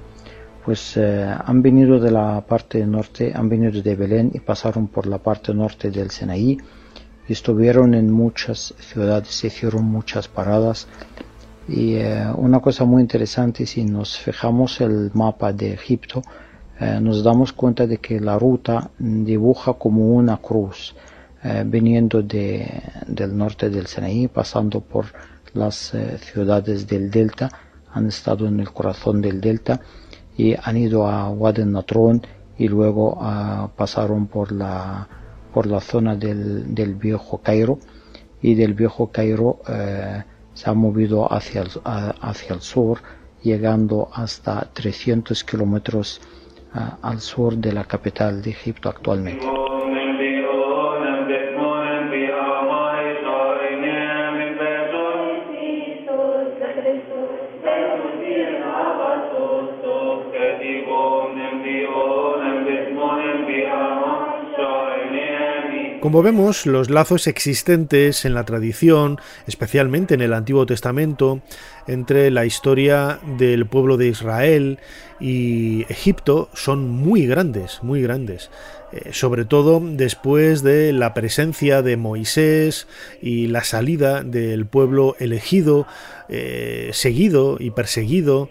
pues 0.68 0.98
eh, 0.98 1.34
han 1.46 1.62
venido 1.62 1.98
de 1.98 2.10
la 2.10 2.44
parte 2.46 2.86
norte, 2.86 3.32
han 3.34 3.48
venido 3.48 3.80
de 3.80 3.96
Belén 3.96 4.30
y 4.34 4.40
pasaron 4.40 4.88
por 4.88 5.06
la 5.06 5.16
parte 5.16 5.54
norte 5.54 5.90
del 5.90 6.10
Sinaí 6.10 6.58
estuvieron 7.32 7.94
en 7.94 8.10
muchas 8.12 8.74
ciudades, 8.78 9.44
hicieron 9.44 9.84
muchas 9.84 10.28
paradas. 10.28 10.86
Y 11.68 11.96
eh, 11.96 12.26
una 12.36 12.60
cosa 12.60 12.84
muy 12.84 13.02
interesante 13.02 13.66
si 13.66 13.84
nos 13.84 14.18
fijamos 14.18 14.80
el 14.80 15.10
mapa 15.12 15.52
de 15.52 15.74
Egipto 15.74 16.22
eh, 16.80 17.00
nos 17.00 17.24
damos 17.24 17.52
cuenta 17.52 17.88
de 17.88 17.98
que 17.98 18.20
la 18.20 18.38
ruta 18.38 18.90
dibuja 18.98 19.72
como 19.72 20.10
una 20.14 20.36
cruz 20.36 20.94
eh, 21.42 21.64
viniendo 21.66 22.22
de, 22.22 22.82
del 23.04 23.36
norte 23.36 23.68
del 23.68 23.88
Sinaí 23.88 24.28
pasando 24.28 24.80
por 24.80 25.06
las 25.54 25.92
eh, 25.94 26.18
ciudades 26.18 26.86
del 26.86 27.10
delta 27.10 27.50
han 27.92 28.06
estado 28.06 28.46
en 28.46 28.60
el 28.60 28.70
corazón 28.70 29.20
del 29.20 29.40
delta 29.40 29.80
y 30.36 30.54
han 30.54 30.76
ido 30.76 31.08
a 31.08 31.28
Wadi 31.30 31.64
Natron 31.64 32.22
y 32.56 32.68
luego 32.68 33.14
uh, 33.14 33.68
pasaron 33.76 34.28
por 34.28 34.52
la 34.52 35.08
por 35.58 35.66
la 35.66 35.80
zona 35.80 36.14
del, 36.14 36.72
del 36.72 36.94
viejo 36.94 37.38
Cairo 37.38 37.80
y 38.40 38.54
del 38.54 38.74
viejo 38.74 39.10
Cairo 39.10 39.58
uh, 39.68 40.22
se 40.54 40.70
ha 40.70 40.72
movido 40.72 41.26
hacia 41.32 41.62
el, 41.62 41.70
hacia 41.84 42.54
el 42.54 42.60
sur 42.60 43.00
llegando 43.42 44.08
hasta 44.12 44.68
300 44.72 45.42
kilómetros 45.42 46.20
al 47.02 47.20
sur 47.20 47.56
de 47.56 47.72
la 47.72 47.82
capital 47.86 48.40
de 48.40 48.50
Egipto 48.50 48.88
actualmente. 48.88 49.44
Como 66.08 66.22
vemos, 66.22 66.64
los 66.64 66.88
lazos 66.88 67.26
existentes 67.26 68.24
en 68.24 68.32
la 68.32 68.46
tradición, 68.46 69.20
especialmente 69.46 70.14
en 70.14 70.22
el 70.22 70.32
Antiguo 70.32 70.64
Testamento, 70.64 71.42
entre 71.86 72.30
la 72.30 72.46
historia 72.46 73.20
del 73.36 73.66
pueblo 73.66 73.98
de 73.98 74.08
Israel 74.08 74.78
y 75.20 75.84
Egipto 75.90 76.48
son 76.54 76.88
muy 76.88 77.26
grandes, 77.26 77.80
muy 77.82 78.00
grandes. 78.00 78.48
Eh, 78.90 79.10
sobre 79.12 79.44
todo 79.44 79.82
después 79.84 80.62
de 80.62 80.94
la 80.94 81.12
presencia 81.12 81.82
de 81.82 81.98
Moisés 81.98 82.86
y 83.20 83.48
la 83.48 83.62
salida 83.62 84.22
del 84.22 84.64
pueblo 84.64 85.14
elegido, 85.18 85.86
eh, 86.30 86.88
seguido 86.94 87.58
y 87.60 87.70
perseguido 87.70 88.48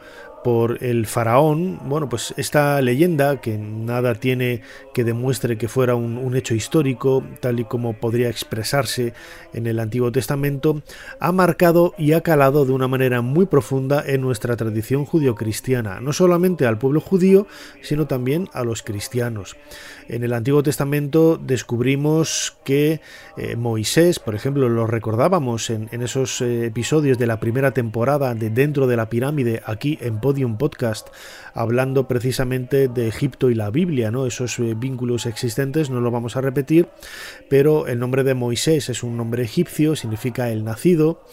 por 0.48 0.82
el 0.82 1.08
faraón, 1.08 1.78
bueno, 1.90 2.08
pues 2.08 2.34
esta 2.38 2.82
leyenda, 2.82 3.42
que 3.42 3.58
nada 3.58 4.16
tiene 4.16 4.62
que 4.94 5.04
demuestre 5.04 5.58
que 5.58 5.68
fuera 5.68 5.96
un, 5.96 6.38
hecho 6.38 6.56
histórico, 6.56 7.22
tal 7.42 7.60
y 7.60 7.66
como 7.66 8.00
podría 8.00 8.30
expresarse 8.30 9.12
en 9.52 9.68
el 9.68 9.78
Antiguo 9.78 10.10
Testamento, 10.10 10.82
ha 11.20 11.34
marcado 11.34 11.94
y 11.98 12.14
ha 12.14 12.22
calado 12.22 12.66
de 12.66 12.72
una 12.72 12.88
manera 12.88 13.22
muy 13.22 13.46
profunda 13.46 14.02
en 14.08 14.22
nuestra 14.22 14.56
tradición 14.56 15.04
judio-cristiana, 15.04 16.00
no 16.00 16.14
solamente 16.14 16.66
al 16.66 16.78
pueblo 16.78 17.02
judío, 17.02 17.46
sino 17.82 18.08
también 18.08 18.48
a 18.54 18.64
los 18.64 18.84
cristianos. 18.84 19.58
En 20.08 20.24
el 20.24 20.32
Antiguo 20.32 20.64
Testamento 20.64 21.38
descubrimos 21.38 22.56
que 22.64 23.02
eh, 23.36 23.58
Moisés, 23.58 24.20
por 24.20 24.34
ejemplo, 24.34 24.70
lo 24.70 24.88
recordábamos 24.88 25.70
en, 25.70 25.90
esos 25.92 26.40
eh, 26.40 26.68
episodios 26.68 27.18
de 27.18 27.28
la 27.28 27.42
primera 27.42 27.72
temporada 27.72 28.34
de 28.34 28.50
Dentro 28.50 28.88
de 28.88 28.96
la 28.96 29.10
Pirámide, 29.10 29.62
aquí 29.66 29.98
en 30.00 30.22
Podium 30.38 30.58
Podcast, 30.60 31.08
hablando 31.56 32.08
precisamente 32.08 32.88
de 32.90 33.08
Egipto 33.08 33.50
y 33.50 33.56
la 33.56 33.72
Biblia, 33.72 34.12
¿no? 34.12 34.28
esos 34.28 34.60
eh, 34.60 34.76
vínculos 34.78 35.26
existentes, 35.26 35.90
no 35.90 36.00
lo 36.00 36.12
vamos 36.12 36.38
a 36.38 36.42
repetir, 36.42 36.90
pero 37.50 37.88
el 37.88 37.98
nombre 37.98 38.24
de 38.24 38.36
Moisés 38.36 38.88
es 38.90 39.02
un 39.02 39.18
nombre 39.18 39.42
egipcio, 39.42 39.96
significa 39.96 40.52
el 40.52 40.64
nacido. 40.64 41.24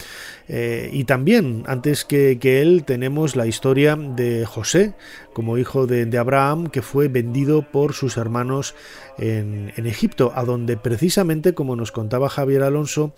Eh, 0.47 0.89
y 0.91 1.03
también, 1.03 1.63
antes 1.67 2.03
que, 2.03 2.39
él, 2.41 2.83
tenemos 2.83 3.35
la 3.35 3.45
historia 3.45 3.95
de 3.95 4.43
José, 4.47 4.95
como 5.35 5.57
hijo 5.57 5.85
de, 5.85 6.17
Abraham, 6.17 6.67
que 6.67 6.81
fue 6.81 7.09
vendido 7.09 7.61
por 7.61 7.91
sus 7.91 8.15
hermanos 8.15 8.73
en, 9.17 9.73
Egipto, 9.75 10.31
a 10.33 10.45
donde 10.45 10.77
precisamente, 10.77 11.53
como 11.53 11.75
nos 11.75 11.91
contaba 11.91 12.29
Javier 12.29 12.63
Alonso 12.63 13.13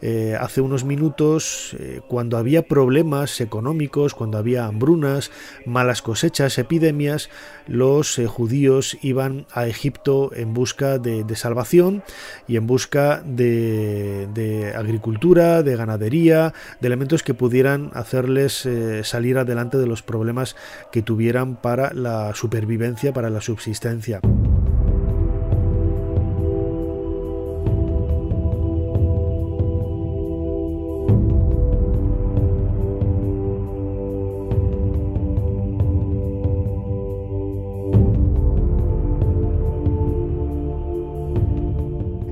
eh, 0.00 0.34
hace 0.40 0.62
unos 0.62 0.84
minutos, 0.84 1.76
eh, 1.78 2.00
cuando 2.08 2.38
había 2.38 2.62
problemas 2.62 3.42
económicos, 3.42 4.14
cuando 4.14 4.38
había 4.38 4.64
hambrunas, 4.64 5.30
malas 5.66 6.00
cosechas, 6.00 6.56
epidemias, 6.56 7.28
los 7.66 8.18
judíos 8.26 8.96
iban 9.02 9.46
a 9.52 9.66
Egipto 9.66 10.30
en 10.34 10.54
busca 10.54 10.98
de, 10.98 11.24
salvación 11.36 12.02
y 12.46 12.56
en 12.56 12.66
busca 12.66 13.22
de 13.22 14.72
agricultura, 14.74 15.62
de 15.62 15.76
ganadería, 15.76 16.54
de 16.80 16.86
elementos 16.86 17.22
que 17.22 17.34
pudieran 17.34 17.90
hacerles 17.92 18.64
eh, 18.64 19.04
salir 19.04 19.36
adelante 19.36 19.76
de 19.76 19.86
los 19.86 20.02
problemas 20.02 20.56
que 20.90 21.02
tuvieran 21.02 21.56
para 21.60 21.92
la 21.92 22.34
supervivencia, 22.34 23.12
para 23.12 23.30
la 23.30 23.40
subsistencia. 23.40 24.20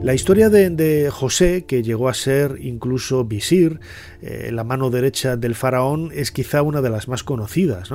La 0.07 0.15
historia 0.15 0.51
de, 0.51 1.11
José, 1.11 1.65
que 1.67 1.83
llegó 1.83 2.09
a 2.09 2.15
ser 2.15 2.59
incluso 2.61 3.25
visir, 3.25 3.81
eh, 4.23 4.51
la 4.53 4.63
mano 4.63 4.89
derecha 4.89 5.37
del 5.37 5.57
faraón, 5.57 6.13
es 6.15 6.31
quizá 6.31 6.63
una 6.63 6.81
de 6.81 6.91
las 6.91 7.09
más 7.09 7.25
conocidas, 7.25 7.91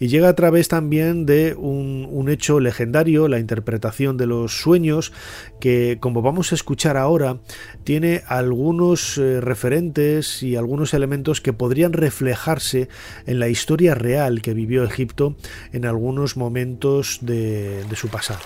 y 0.00 0.08
llega 0.08 0.28
a 0.28 0.34
través 0.34 0.66
también 0.66 1.24
de 1.24 1.54
un, 1.54 2.28
hecho 2.28 2.58
legendario, 2.58 3.28
la 3.28 3.38
interpretación 3.38 4.16
de 4.16 4.26
los 4.26 4.60
sueños, 4.60 5.12
que 5.60 5.98
como 6.00 6.20
vamos 6.20 6.50
a 6.50 6.56
escuchar 6.56 6.96
ahora, 6.96 7.38
tiene 7.84 8.24
algunos 8.26 9.16
eh, 9.18 9.40
referentes 9.40 10.42
y 10.42 10.56
algunos 10.56 10.94
elementos 10.94 11.40
que 11.40 11.52
podrían 11.52 11.92
reflejarse 11.92 12.88
en 13.24 13.38
la 13.38 13.48
historia 13.48 13.94
real 13.94 14.42
que 14.42 14.52
vivió 14.52 14.82
Egipto 14.82 15.36
en 15.72 15.86
algunos 15.86 16.36
momentos 16.36 17.20
de 17.22 17.84
su 17.94 18.08
pasado. 18.08 18.40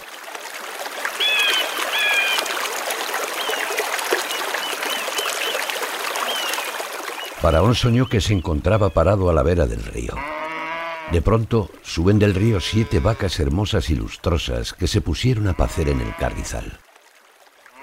Faraón 7.46 7.76
soñó 7.76 8.08
que 8.08 8.20
se 8.20 8.32
encontraba 8.32 8.90
parado 8.90 9.30
a 9.30 9.32
la 9.32 9.44
vera 9.44 9.68
del 9.68 9.84
río. 9.84 10.12
De 11.12 11.22
pronto 11.22 11.70
suben 11.80 12.18
del 12.18 12.34
río 12.34 12.58
siete 12.58 12.98
vacas 12.98 13.38
hermosas 13.38 13.88
y 13.88 13.94
lustrosas 13.94 14.72
que 14.72 14.88
se 14.88 15.00
pusieron 15.00 15.46
a 15.46 15.52
pacer 15.52 15.88
en 15.88 16.00
el 16.00 16.12
carrizal. 16.16 16.80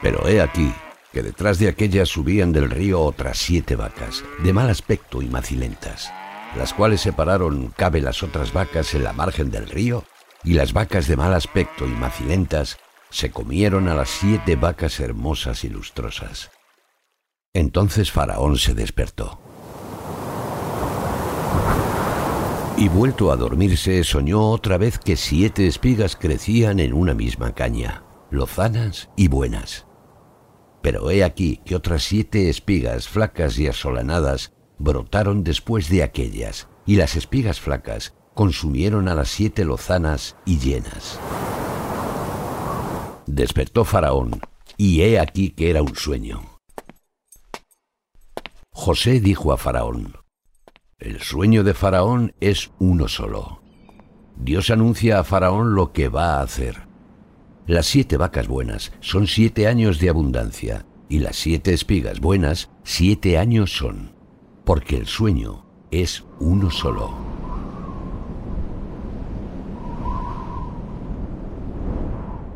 Pero 0.02 0.28
he 0.28 0.42
aquí 0.42 0.74
que 1.14 1.24
detrás 1.24 1.60
de 1.60 1.70
aquellas 1.70 2.10
subían 2.10 2.52
del 2.52 2.70
río 2.70 3.00
otras 3.00 3.38
siete 3.38 3.78
vacas, 3.78 4.26
de 4.40 4.52
mal 4.52 4.70
aspecto 4.70 5.22
y 5.22 5.30
macilentas, 5.30 6.12
las 6.58 6.74
cuales 6.74 7.00
separaron 7.00 7.74
cabe 7.78 8.02
las 8.02 8.22
otras 8.22 8.52
vacas 8.52 8.94
en 8.96 9.06
la 9.06 9.14
margen 9.14 9.50
del 9.50 9.70
río, 9.70 10.04
y 10.44 10.56
las 10.56 10.74
vacas 10.74 11.08
de 11.08 11.16
mal 11.16 11.34
aspecto 11.34 11.88
y 11.88 11.92
macilentas 11.92 12.80
se 13.12 13.32
comieron 13.32 13.88
a 13.88 13.96
las 13.96 14.10
siete 14.10 14.58
vacas 14.58 15.00
hermosas 15.00 15.64
y 15.64 15.70
lustrosas. 15.70 16.52
Entonces 17.54 18.12
Faraón 18.12 18.58
se 18.58 18.74
despertó. 18.74 19.43
Y 22.76 22.90
vuelto 22.90 23.32
a 23.32 23.36
dormirse, 23.36 24.04
soñó 24.04 24.50
otra 24.50 24.78
vez 24.78 24.98
que 24.98 25.16
siete 25.16 25.68
espigas 25.68 26.16
crecían 26.16 26.80
en 26.80 26.94
una 26.94 27.14
misma 27.14 27.54
caña, 27.54 28.04
lozanas 28.32 29.10
y 29.16 29.28
buenas. 29.28 29.86
Pero 30.82 31.12
he 31.12 31.24
aquí 31.24 31.62
que 31.66 31.76
otras 31.76 32.04
siete 32.04 32.50
espigas 32.50 33.08
flacas 33.08 33.60
y 33.60 33.68
asolanadas 33.68 34.54
brotaron 34.80 35.44
después 35.44 35.88
de 35.88 36.02
aquellas, 36.02 36.68
y 36.86 36.96
las 36.96 37.16
espigas 37.16 37.62
flacas 37.62 38.16
consumieron 38.34 39.08
a 39.08 39.14
las 39.14 39.30
siete 39.30 39.64
lozanas 39.66 40.36
y 40.44 40.58
llenas. 40.58 41.20
Despertó 43.28 43.86
Faraón, 43.86 44.42
y 44.78 45.02
he 45.02 45.20
aquí 45.20 45.52
que 45.52 45.70
era 45.70 45.84
un 45.84 45.96
sueño. 45.96 46.42
José 48.72 49.20
dijo 49.20 49.54
a 49.54 49.58
Faraón, 49.58 50.23
El 51.04 51.20
sueño 51.20 51.66
de 51.66 51.74
Faraón 51.74 52.34
es 52.40 52.72
uno 52.80 53.10
solo. 53.10 53.62
Dios 54.38 54.70
anuncia 54.70 55.20
a 55.20 55.26
Faraón 55.26 55.76
lo 55.76 55.92
que 55.92 56.08
va 56.08 56.36
a 56.36 56.42
hacer. 56.42 56.88
Las 57.68 57.88
siete 57.88 58.16
vacas 58.16 58.48
buenas 58.48 58.94
son 59.02 59.28
siete 59.28 59.68
años 59.68 60.00
de 60.00 60.08
abundancia, 60.08 60.86
y 61.10 61.20
las 61.20 61.36
siete 61.36 61.74
espigas 61.74 62.22
buenas 62.22 62.70
siete 62.84 63.38
años 63.38 63.76
son, 63.76 64.14
porque 64.64 64.96
el 64.96 65.06
sueño 65.06 65.66
es 65.92 66.24
uno 66.40 66.72
solo. 66.72 67.14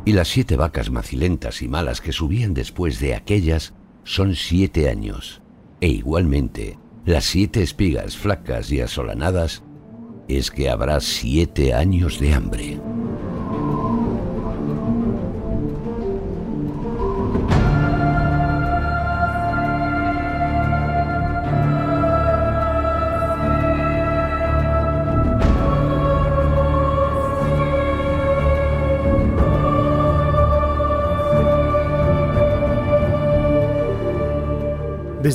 Y 0.05 0.13
las 0.13 0.29
siete 0.29 0.55
vacas 0.55 0.89
macilentas 0.89 1.61
y 1.61 1.67
malas 1.67 1.99
que 1.99 2.13
subían 2.13 2.53
después 2.53 3.01
de 3.01 3.13
aquellas 3.13 3.73
son 4.05 4.35
siete 4.35 4.89
años, 4.89 5.41
e 5.81 5.89
igualmente 5.89 6.77
las 7.07 7.23
siete 7.23 7.63
espigas 7.63 8.17
flacas 8.17 8.69
y 8.69 8.81
asolanadas, 8.81 9.63
es 10.27 10.51
que 10.51 10.69
habrá 10.69 10.99
siete 10.99 11.73
años 11.73 12.19
de 12.19 12.33
hambre. 12.33 12.81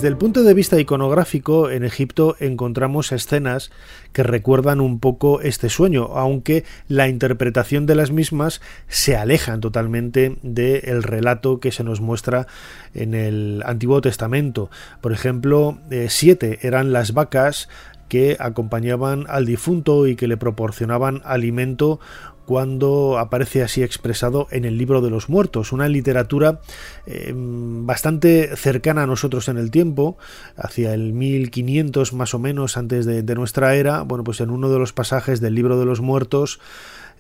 Desde 0.03 0.15
el 0.15 0.19
punto 0.19 0.43
de 0.43 0.53
vista 0.53 0.81
iconográfico, 0.81 1.71
en 1.71 1.85
Egipto 1.85 2.35
encontramos 2.41 3.13
escenas 3.13 3.71
que 4.13 4.25
recuerdan 4.25 4.81
un 4.81 4.99
poco 4.99 5.41
este 5.41 5.69
sueño, 5.69 6.07
aunque 6.17 6.65
la 6.89 7.07
interpretación 7.07 7.87
de 7.87 7.95
las 7.95 8.11
mismas 8.11 8.61
se 8.89 9.15
alejan 9.15 9.61
totalmente 9.61 10.39
del 10.43 11.05
relato 11.05 11.61
que 11.61 11.71
se 11.71 11.85
nos 11.85 12.01
muestra 12.01 12.49
en 12.95 13.15
el 13.15 13.63
Antiguo 13.65 14.01
Testamento. 14.01 14.73
Por 15.01 15.13
ejemplo, 15.13 15.79
eh, 15.93 16.09
siete 16.11 16.59
eran 16.63 16.93
las 16.93 17.13
vacas 17.15 17.69
que 18.13 18.37
acompañaban 18.39 19.25
al 19.31 19.47
difunto 19.47 20.07
y 20.07 20.17
que 20.17 20.29
le 20.29 20.37
proporcionaban 20.37 21.23
alimento 21.25 21.99
cuando 22.45 23.19
aparece 23.19 23.63
así 23.63 23.83
expresado 23.83 24.49
en 24.51 24.67
el 24.67 24.77
libro 24.77 25.01
de 25.01 25.09
los 25.09 25.31
muertos, 25.31 25.73
una 25.73 25.89
literatura 25.89 26.61
eh, 27.07 27.33
bastante 27.35 28.55
cercana 28.55 29.05
a 29.05 29.07
nosotros 29.07 29.49
en 29.49 29.57
el 29.57 29.71
tiempo, 29.71 30.19
hacia 30.57 30.93
el 30.93 31.15
1500 31.15 32.13
más 32.13 32.35
o 32.35 32.39
menos 32.39 32.77
antes 32.77 33.07
de, 33.07 33.35
nuestra 33.35 33.77
era, 33.77 34.03
bueno, 34.03 34.25
pues 34.25 34.43
en 34.43 34.51
uno 34.51 34.69
de 34.69 34.79
los 34.79 34.93
pasajes 34.93 35.41
del 35.41 35.55
libro 35.55 35.79
de 35.79 35.87
los 35.87 36.03
muertos, 36.03 36.61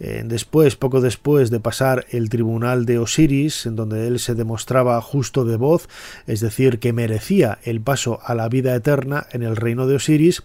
eh, 0.01 0.23
después, 0.25 0.77
poco 0.77 1.01
después 1.01 1.51
de 1.51 1.61
pasar 1.61 2.07
el 2.11 2.29
tribunal 2.29 2.87
de 2.87 2.99
Osiris, 2.99 3.67
en 3.67 3.77
donde 3.77 4.07
él 4.07 4.19
se 4.19 4.35
demostraba 4.35 5.01
justo 5.01 5.45
de 5.45 5.57
voz, 5.57 5.89
es 6.27 6.41
decir, 6.41 6.79
que 6.79 6.93
merecía 6.93 7.59
el 7.65 7.81
paso 7.81 8.21
a 8.25 8.35
la 8.35 8.49
vida 8.49 8.75
eterna 8.75 9.27
en 9.33 9.43
el 9.43 9.57
reino 9.57 9.87
de 9.87 9.97
Osiris, 9.97 10.43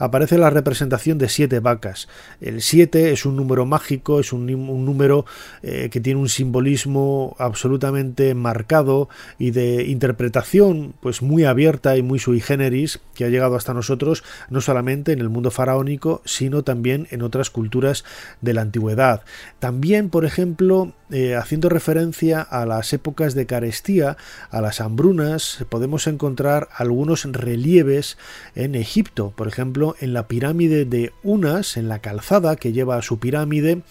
aparece 0.00 0.38
la 0.38 0.50
representación 0.50 1.18
de 1.18 1.28
siete 1.28 1.60
vacas. 1.60 2.08
El 2.40 2.62
siete 2.62 3.12
es 3.12 3.26
un 3.26 3.36
número 3.36 3.66
mágico, 3.66 4.18
es 4.18 4.32
un, 4.32 4.46
número 4.46 5.26
eh, 5.62 5.90
que 5.90 6.00
tiene 6.00 6.18
un 6.18 6.28
simbolismo 6.28 7.36
absolutamente 7.38 8.34
marcado 8.34 9.08
y 9.38 9.52
de 9.52 9.84
interpretación 9.84 10.94
pues 11.00 11.22
muy 11.22 11.44
abierta 11.44 11.96
y 11.96 12.02
muy 12.02 12.18
sui 12.18 12.40
generis 12.40 13.00
que 13.14 13.24
ha 13.24 13.28
llegado 13.28 13.56
hasta 13.56 13.74
nosotros 13.74 14.24
no 14.48 14.60
solamente 14.60 15.12
en 15.12 15.20
el 15.20 15.28
mundo 15.28 15.50
faraónico, 15.50 16.22
sino 16.24 16.64
también 16.64 17.06
en 17.10 17.22
otras 17.22 17.50
culturas 17.50 18.04
de 18.40 18.54
la 18.54 18.62
antigüedad. 18.62 19.22
También, 19.58 20.08
por 20.08 20.24
ejemplo, 20.24 20.94
eh, 21.10 21.34
haciendo 21.34 21.68
referencia 21.68 22.40
a 22.40 22.64
las 22.64 22.92
épocas 22.92 23.34
de 23.34 23.44
carestía, 23.44 24.16
a 24.50 24.60
las 24.60 24.80
hambrunas, 24.80 25.64
podemos 25.68 26.06
encontrar 26.06 26.68
algunos 26.74 27.24
relieves 27.24 28.16
en 28.54 28.74
Egipto, 28.74 29.32
por 29.36 29.48
ejemplo, 29.48 29.89
en 30.00 30.12
la 30.12 30.28
pirámide 30.28 30.84
de 30.84 31.12
Unas, 31.22 31.76
en 31.76 31.88
la 31.88 32.00
calzada 32.00 32.56
que 32.56 32.72
lleva 32.72 32.96
a 32.96 33.02
su 33.02 33.18
pirámide 33.18 33.82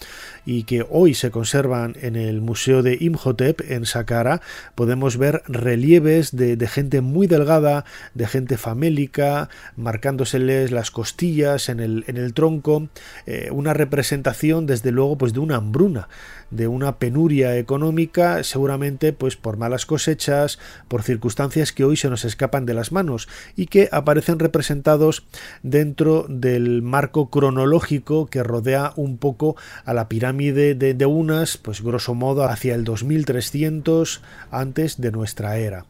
y 0.50 0.64
que 0.64 0.84
hoy 0.90 1.14
se 1.14 1.30
conservan 1.30 1.94
en 2.02 2.16
el 2.16 2.40
Museo 2.40 2.82
de 2.82 2.98
Imhotep 3.00 3.60
en 3.70 3.86
Saqqara, 3.86 4.40
podemos 4.74 5.16
ver 5.16 5.44
relieves 5.46 6.34
de, 6.34 6.56
gente 6.66 7.02
muy 7.02 7.28
delgada, 7.28 7.84
de 8.14 8.26
gente 8.26 8.56
famélica, 8.56 9.48
marcándoseles 9.76 10.72
las 10.72 10.90
costillas 10.90 11.68
en 11.68 11.78
el, 11.78 12.02
en 12.08 12.16
el 12.16 12.34
tronco, 12.34 12.88
eh, 13.26 13.50
una 13.52 13.74
representación 13.74 14.66
desde 14.66 14.90
luego 14.90 15.16
pues 15.16 15.32
de 15.32 15.38
una 15.38 15.54
hambruna 15.54 16.08
de 16.50 16.66
una 16.66 16.98
penuria 16.98 17.56
económica, 17.56 18.42
seguramente 18.42 19.12
pues 19.12 19.36
por 19.36 19.56
malas 19.56 19.86
cosechas, 19.86 20.58
por 20.88 21.04
circunstancias 21.04 21.72
que 21.72 21.84
hoy 21.84 21.96
se 21.96 22.10
nos 22.10 22.24
escapan 22.24 22.66
de 22.66 22.74
las 22.74 22.90
manos 22.90 23.28
y 23.54 23.66
que 23.66 23.88
aparecen 23.92 24.40
representados 24.40 25.24
dentro 25.62 26.26
del 26.28 26.82
marco 26.82 27.30
cronológico 27.30 28.26
que 28.26 28.42
rodea 28.42 28.92
un 28.96 29.16
poco 29.16 29.54
a 29.84 29.94
la 29.94 30.08
pirámide 30.08 30.39
de, 30.48 30.74
de 30.74 31.06
Unas, 31.06 31.58
pues 31.58 31.82
grosso 31.82 32.14
modo 32.14 32.44
hacia 32.44 32.74
el 32.74 32.84
2300 32.84 34.22
antes 34.50 35.00
de 35.00 35.12
nuestra 35.12 35.58
era. 35.58 35.84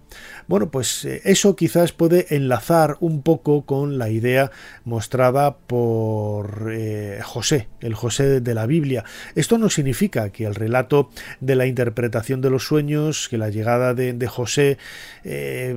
Bueno, 0.46 0.70
pues 0.70 1.04
eh, 1.04 1.20
eso 1.24 1.54
quizás 1.54 1.92
puede 1.92 2.34
enlazar 2.34 2.96
un 3.00 3.22
poco 3.22 3.64
con 3.64 3.98
la 3.98 4.08
idea 4.08 4.50
mostrada 4.84 5.56
por 5.56 6.70
eh, 6.72 7.20
José, 7.22 7.68
el 7.80 7.94
José 7.94 8.40
de 8.40 8.54
la 8.54 8.66
Biblia. 8.66 9.04
Esto 9.34 9.58
no 9.58 9.70
significa 9.70 10.30
que 10.30 10.46
el 10.46 10.54
relato 10.54 11.10
de 11.40 11.54
la 11.54 11.66
interpretación 11.66 12.40
de 12.40 12.50
los 12.50 12.64
sueños, 12.64 13.28
que 13.28 13.38
la 13.38 13.50
llegada 13.50 13.94
de, 13.94 14.26
José 14.26 14.78
eh, 15.24 15.76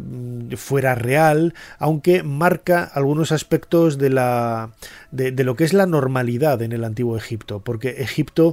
fuera 0.57 0.95
real, 0.95 1.53
aunque 1.79 2.23
marca 2.23 2.83
algunos 2.83 3.31
aspectos 3.31 3.97
de, 3.97 4.09
la, 4.09 4.71
de, 5.12 5.31
lo 5.43 5.55
que 5.55 5.63
es 5.63 5.73
la 5.73 5.86
normalidad 5.86 6.62
en 6.62 6.71
el 6.71 6.83
antiguo 6.83 7.17
Egipto, 7.17 7.62
porque 7.63 8.01
Egipto, 8.01 8.52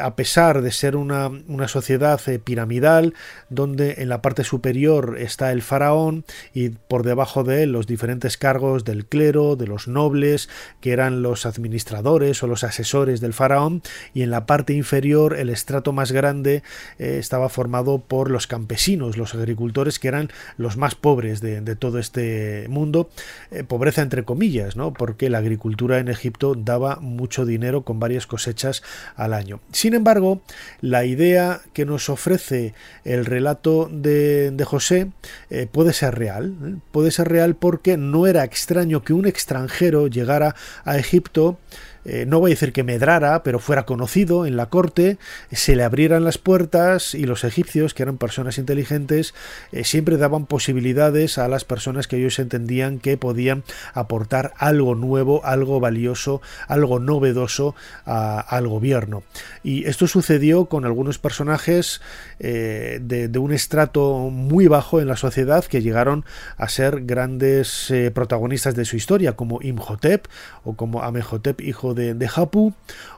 a 0.00 0.16
pesar 0.16 0.62
de 0.62 0.72
ser 0.72 0.96
una, 0.96 1.28
una 1.28 1.68
sociedad 1.68 2.20
piramidal, 2.44 3.14
donde 3.50 3.96
en 3.98 4.08
la 4.08 4.22
parte 4.22 4.44
superior 4.44 5.16
está 5.18 5.52
el 5.52 5.62
faraón 5.62 6.24
y 6.54 6.70
por 6.70 7.02
debajo 7.02 7.44
de 7.44 7.62
él 7.62 7.72
los 7.72 7.86
diferentes 7.86 8.36
cargos 8.36 8.84
del 8.84 9.06
clero, 9.06 9.56
de 9.56 9.66
los 9.66 9.88
nobles, 9.88 10.48
que 10.80 10.92
eran 10.92 11.22
los 11.22 11.46
administradores 11.46 12.42
o 12.42 12.46
los 12.46 12.64
asesores 12.64 13.20
del 13.20 13.34
faraón, 13.34 13.82
y 14.14 14.22
en 14.22 14.30
la 14.30 14.46
parte 14.46 14.72
inferior 14.72 15.36
el 15.36 15.50
estrato 15.50 15.92
más 15.92 16.12
grande 16.12 16.62
eh, 16.98 17.16
estaba 17.18 17.48
formado 17.48 17.98
por 17.98 18.30
los 18.30 18.46
campesinos, 18.46 19.16
los 19.16 19.34
agricultores, 19.34 19.98
que 19.98 20.08
eran 20.08 20.30
los 20.56 20.76
más 20.76 20.94
pobres 20.94 21.40
de, 21.40 21.58
todo 21.76 21.98
este 21.98 22.66
mundo, 22.68 23.10
eh, 23.50 23.64
pobreza 23.64 24.02
entre 24.02 24.24
comillas, 24.24 24.76
¿no? 24.76 24.92
porque 24.92 25.30
la 25.30 25.38
agricultura 25.38 25.98
en 25.98 26.08
Egipto 26.08 26.54
daba 26.54 26.96
mucho 26.96 27.44
dinero 27.44 27.82
con 27.82 28.00
varias 28.00 28.26
cosechas 28.26 28.82
al 29.16 29.34
año. 29.34 29.57
Sin 29.72 29.94
embargo, 29.94 30.40
la 30.80 31.04
idea 31.04 31.60
que 31.72 31.84
nos 31.84 32.08
ofrece 32.08 32.74
el 33.04 33.24
relato 33.24 33.88
de, 33.92 34.54
José 34.66 35.08
eh, 35.50 35.66
puede 35.70 35.92
ser 35.92 36.16
real. 36.16 36.54
¿eh? 36.64 36.74
Puede 36.90 37.10
ser 37.10 37.28
real 37.28 37.54
porque 37.54 37.96
no 37.96 38.26
era 38.26 38.44
extraño 38.44 39.02
que 39.02 39.12
un 39.12 39.26
extranjero 39.26 40.06
llegara 40.06 40.54
a 40.84 40.98
Egipto 40.98 41.58
eh, 42.04 42.24
no 42.26 42.40
voy 42.40 42.52
a 42.52 42.54
decir 42.54 42.72
que 42.72 42.84
medrara, 42.84 43.42
pero 43.42 43.58
fuera 43.58 43.84
conocido 43.84 44.46
en 44.46 44.56
la 44.56 44.66
corte, 44.66 45.18
se 45.52 45.76
le 45.76 45.84
abrieran 45.84 46.24
las 46.24 46.38
puertas 46.38 47.14
y 47.14 47.24
los 47.24 47.44
egipcios, 47.44 47.94
que 47.94 48.02
eran 48.02 48.18
personas 48.18 48.58
inteligentes, 48.58 49.34
eh, 49.72 49.84
siempre 49.84 50.16
daban 50.16 50.46
posibilidades 50.46 51.38
a 51.38 51.48
las 51.48 51.64
personas 51.64 52.06
que 52.06 52.16
ellos 52.16 52.38
entendían 52.38 52.98
que 52.98 53.16
podían 53.16 53.64
aportar 53.94 54.52
algo 54.56 54.94
nuevo, 54.94 55.44
algo 55.44 55.80
valioso, 55.80 56.40
algo 56.66 56.98
novedoso 56.98 57.74
al 58.04 58.68
gobierno. 58.68 59.22
Y 59.62 59.86
esto 59.86 60.06
sucedió 60.06 60.66
con 60.66 60.84
algunos 60.84 61.18
personajes 61.18 62.00
eh, 62.38 62.98
de, 63.02 63.38
un 63.38 63.52
estrato 63.52 64.30
muy 64.30 64.66
bajo 64.66 65.00
en 65.00 65.08
la 65.08 65.16
sociedad 65.16 65.64
que 65.64 65.82
llegaron 65.82 66.24
a 66.56 66.68
ser 66.68 67.04
grandes 67.04 67.92
protagonistas 68.14 68.74
de 68.74 68.84
su 68.84 68.96
historia, 68.96 69.34
como 69.34 69.60
Imhotep 69.62 70.26
o 70.64 70.74
como 70.74 71.02
Amehotep, 71.02 71.60
hijo 71.60 71.94
de 71.94 71.97
de, 71.98 72.28
Japu 72.28 72.72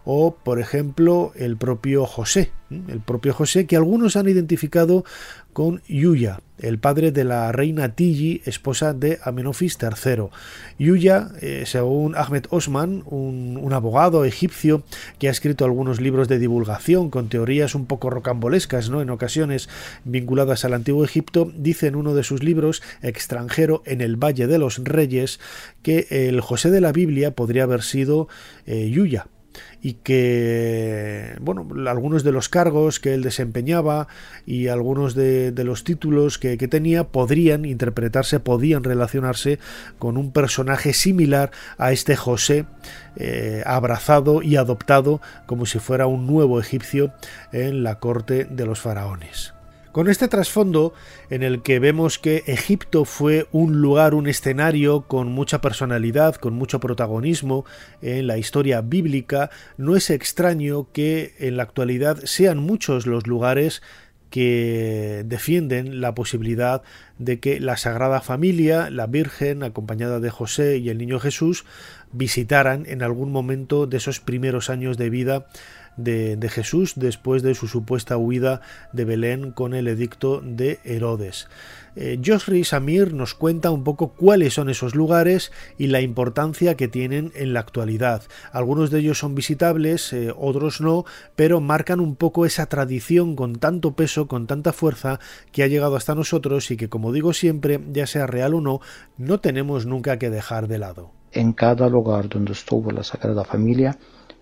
o 0.05 0.35
por 0.35 0.59
ejemplo 0.59 1.33
el 1.37 1.57
propio 1.57 2.07
José, 2.07 2.51
el 2.71 3.01
propio 3.01 3.33
José 3.35 3.67
que 3.67 3.77
algunos 3.77 4.17
han 4.17 4.29
identificado 4.29 5.05
con 5.61 5.83
Yuya, 5.89 6.41
el 6.59 6.79
padre 6.79 7.13
de 7.13 7.23
la 7.23 7.53
reina 7.53 7.95
Tiji, 7.95 8.41
esposa 8.47 8.95
de 8.95 9.19
Amenofis 9.23 9.77
III. 9.79 10.29
Yuya, 10.79 11.33
eh, 11.43 11.65
según 11.67 12.17
Ahmed 12.17 12.47
Osman, 12.49 13.03
un, 13.05 13.71
abogado 13.71 14.25
egipcio 14.25 14.83
que 15.19 15.29
ha 15.29 15.31
escrito 15.31 15.67
algunos 15.67 16.01
libros 16.01 16.29
de 16.29 16.39
divulgación 16.39 17.11
con 17.11 17.29
teorías 17.29 17.75
un 17.75 17.85
poco 17.85 18.09
rocambolescas, 18.09 18.89
¿no? 18.89 19.03
en 19.03 19.11
ocasiones 19.11 19.69
vinculadas 20.05 20.65
al 20.65 20.73
antiguo 20.73 21.05
Egipto, 21.05 21.53
dice 21.55 21.89
en 21.89 21.97
uno 21.97 22.15
de 22.15 22.25
sus 22.25 22.43
libros, 22.43 22.83
Extranjero 23.03 23.83
en 23.85 24.01
el 24.01 24.17
Valle 24.17 24.47
de 24.47 24.59
los 24.59 24.79
Reyes, 24.83 25.41
que 25.83 26.07
el 26.09 26.41
José 26.41 26.71
de 26.71 26.81
la 26.81 26.93
Biblia 26.93 27.33
podría 27.33 27.65
haber 27.65 27.83
sido 27.83 28.29
eh, 28.65 28.89
Yuya 28.89 29.27
y 29.83 29.95
que, 29.95 31.37
bueno, 31.41 31.67
algunos 31.89 32.25
de 32.25 32.33
los 32.33 32.49
cargos 32.49 33.01
que 33.01 33.15
él 33.15 33.23
desempeñaba 33.23 34.09
y 34.47 34.69
algunos 34.69 35.15
de, 35.15 35.53
los 35.65 35.85
títulos 35.85 36.39
que, 36.39 36.57
tenía 36.69 37.05
podrían 37.05 37.65
interpretarse, 37.65 38.41
podían 38.41 38.85
relacionarse 38.85 39.59
con 39.99 40.17
un 40.17 40.33
personaje 40.33 40.93
similar 40.93 41.51
a 41.79 41.93
este 41.93 42.17
José, 42.17 42.67
eh, 43.17 43.63
abrazado 43.67 44.43
y 44.43 44.57
adoptado 44.57 45.21
como 45.47 45.67
si 45.67 45.79
fuera 45.79 46.07
un 46.07 46.27
nuevo 46.27 46.61
egipcio 46.61 47.13
en 47.53 47.83
la 47.83 47.99
corte 47.99 48.45
de 48.45 48.67
los 48.67 48.81
faraones. 48.81 49.55
Con 49.93 50.09
este 50.09 50.29
trasfondo 50.29 50.95
en 51.31 51.43
el 51.43 51.63
que 51.63 51.81
vemos 51.81 52.21
que 52.21 52.45
Egipto 52.47 53.05
fue 53.05 53.49
un 53.51 53.81
lugar, 53.81 54.15
un 54.15 54.29
escenario 54.29 55.03
con 55.09 55.33
mucha 55.33 55.61
personalidad, 55.61 56.37
con 56.37 56.55
mucho 56.55 56.79
protagonismo 56.79 57.65
en 58.01 58.29
la 58.29 58.39
historia 58.39 58.83
bíblica, 58.83 59.51
no 59.79 59.97
es 59.97 60.11
extraño 60.11 60.87
que 60.93 61.35
en 61.41 61.57
la 61.57 61.65
actualidad 61.65 62.19
sean 62.23 62.59
muchos 62.59 63.09
los 63.09 63.27
lugares 63.27 63.83
que 64.31 65.25
defienden 65.27 66.01
la 66.01 66.15
posibilidad 66.15 66.83
de 67.19 67.41
que 67.41 67.59
la 67.59 67.77
Sagrada 67.77 68.21
Familia, 68.21 68.89
la 68.91 69.09
Virgen, 69.09 69.65
acompañada 69.65 70.21
de 70.21 70.31
José 70.31 70.79
y 70.79 70.89
el 70.89 70.99
Niño 70.99 71.19
Jesús, 71.19 71.65
visitaran 72.13 72.87
en 72.87 73.03
algún 73.03 73.33
momento 73.33 73.89
de 73.89 73.97
esos 73.97 74.21
primeros 74.21 74.71
años 74.71 74.97
de 74.97 75.11
vida 75.11 75.47
de, 76.03 76.49
Jesús 76.51 76.95
después 76.97 77.43
de 77.43 77.55
su 77.55 77.69
supuesta 77.69 78.17
huida 78.17 78.61
de 78.93 79.05
Belén 79.05 79.53
con 79.53 79.75
el 79.75 79.89
edicto 79.89 80.41
de 80.45 80.81
Herodes. 80.85 81.49
Eh, 81.97 82.21
Samir 82.65 83.15
nos 83.15 83.35
cuenta 83.35 83.71
un 83.71 83.85
poco 83.85 84.15
cuáles 84.15 84.55
son 84.55 84.71
esos 84.71 84.95
lugares 84.95 85.53
y 85.77 85.89
la 85.89 86.01
importancia 86.01 86.77
que 86.77 86.89
tienen 86.89 87.33
en 87.35 87.53
la 87.53 87.61
actualidad. 87.61 88.23
Algunos 88.53 88.91
de 88.91 89.01
ellos 89.01 89.19
son 89.19 89.35
visitables, 89.35 90.13
eh, 90.13 90.33
otros 90.37 90.81
no, 90.81 91.05
pero 91.37 91.61
marcan 91.61 92.01
un 92.01 92.17
poco 92.17 92.47
esa 92.47 92.67
tradición 92.67 93.37
con 93.37 93.57
tanto 93.57 93.95
peso, 93.95 94.29
con 94.29 94.47
tanta 94.47 94.73
fuerza 94.73 95.19
que 95.53 95.63
ha 95.63 95.67
llegado 95.67 95.97
hasta 95.97 96.15
nosotros 96.15 96.71
y 96.71 96.77
que, 96.77 96.89
como 96.89 97.13
digo 97.13 97.33
siempre, 97.33 97.81
ya 97.93 98.07
sea 98.07 98.27
real 98.27 98.55
o 98.55 98.61
no, 98.61 98.81
no 99.19 99.41
tenemos 99.41 99.87
nunca 99.87 100.19
que 100.19 100.31
dejar 100.31 100.69
de 100.69 100.79
lado. 100.79 101.11
En 101.33 101.53
cada 101.53 101.89
lugar 101.89 102.29
donde 102.29 102.53
estuvo 102.53 102.91
la 102.91 103.05
Sagrada 103.05 103.45
Familia, 103.45 103.99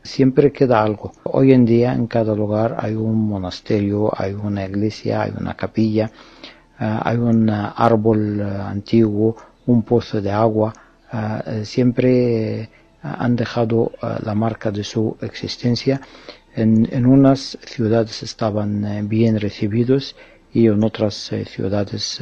siempre 0.09 0.51
queda 0.53 0.83
algo. 0.83 1.13
Hoy 1.25 1.53
en 1.53 1.65
día 1.65 1.93
en 1.93 2.07
cada 2.07 2.35
lugar 2.35 2.77
hay 2.79 2.95
un 2.95 3.29
monasterio, 3.29 4.11
hay 4.17 4.33
una 4.35 4.65
iglesia, 4.65 5.23
hay 5.23 5.33
una 5.39 5.55
capilla, 5.55 6.11
eh, 6.81 6.99
hay 7.03 7.17
un 7.19 7.49
eh, 7.49 7.53
árbol 7.77 8.41
eh, 8.41 8.45
antiguo, 8.45 9.37
un 9.67 9.83
pozo 9.83 10.21
de 10.21 10.31
agua. 10.33 10.73
siempre 11.65 12.69
han 13.03 13.35
dejado 13.37 13.93
la 14.25 14.35
marca 14.35 14.71
de 14.71 14.85
su 14.85 15.17
existencia 15.21 16.01
En, 16.55 17.07
unas 17.07 17.57
ciudades 17.65 18.23
estaban 18.23 18.85
eh, 18.85 19.03
bien 19.05 19.39
recibidos 19.39 20.17
y 20.53 20.67
en 20.67 20.83
otras 20.83 21.33
eh, 21.33 21.45
ciudades 21.45 22.21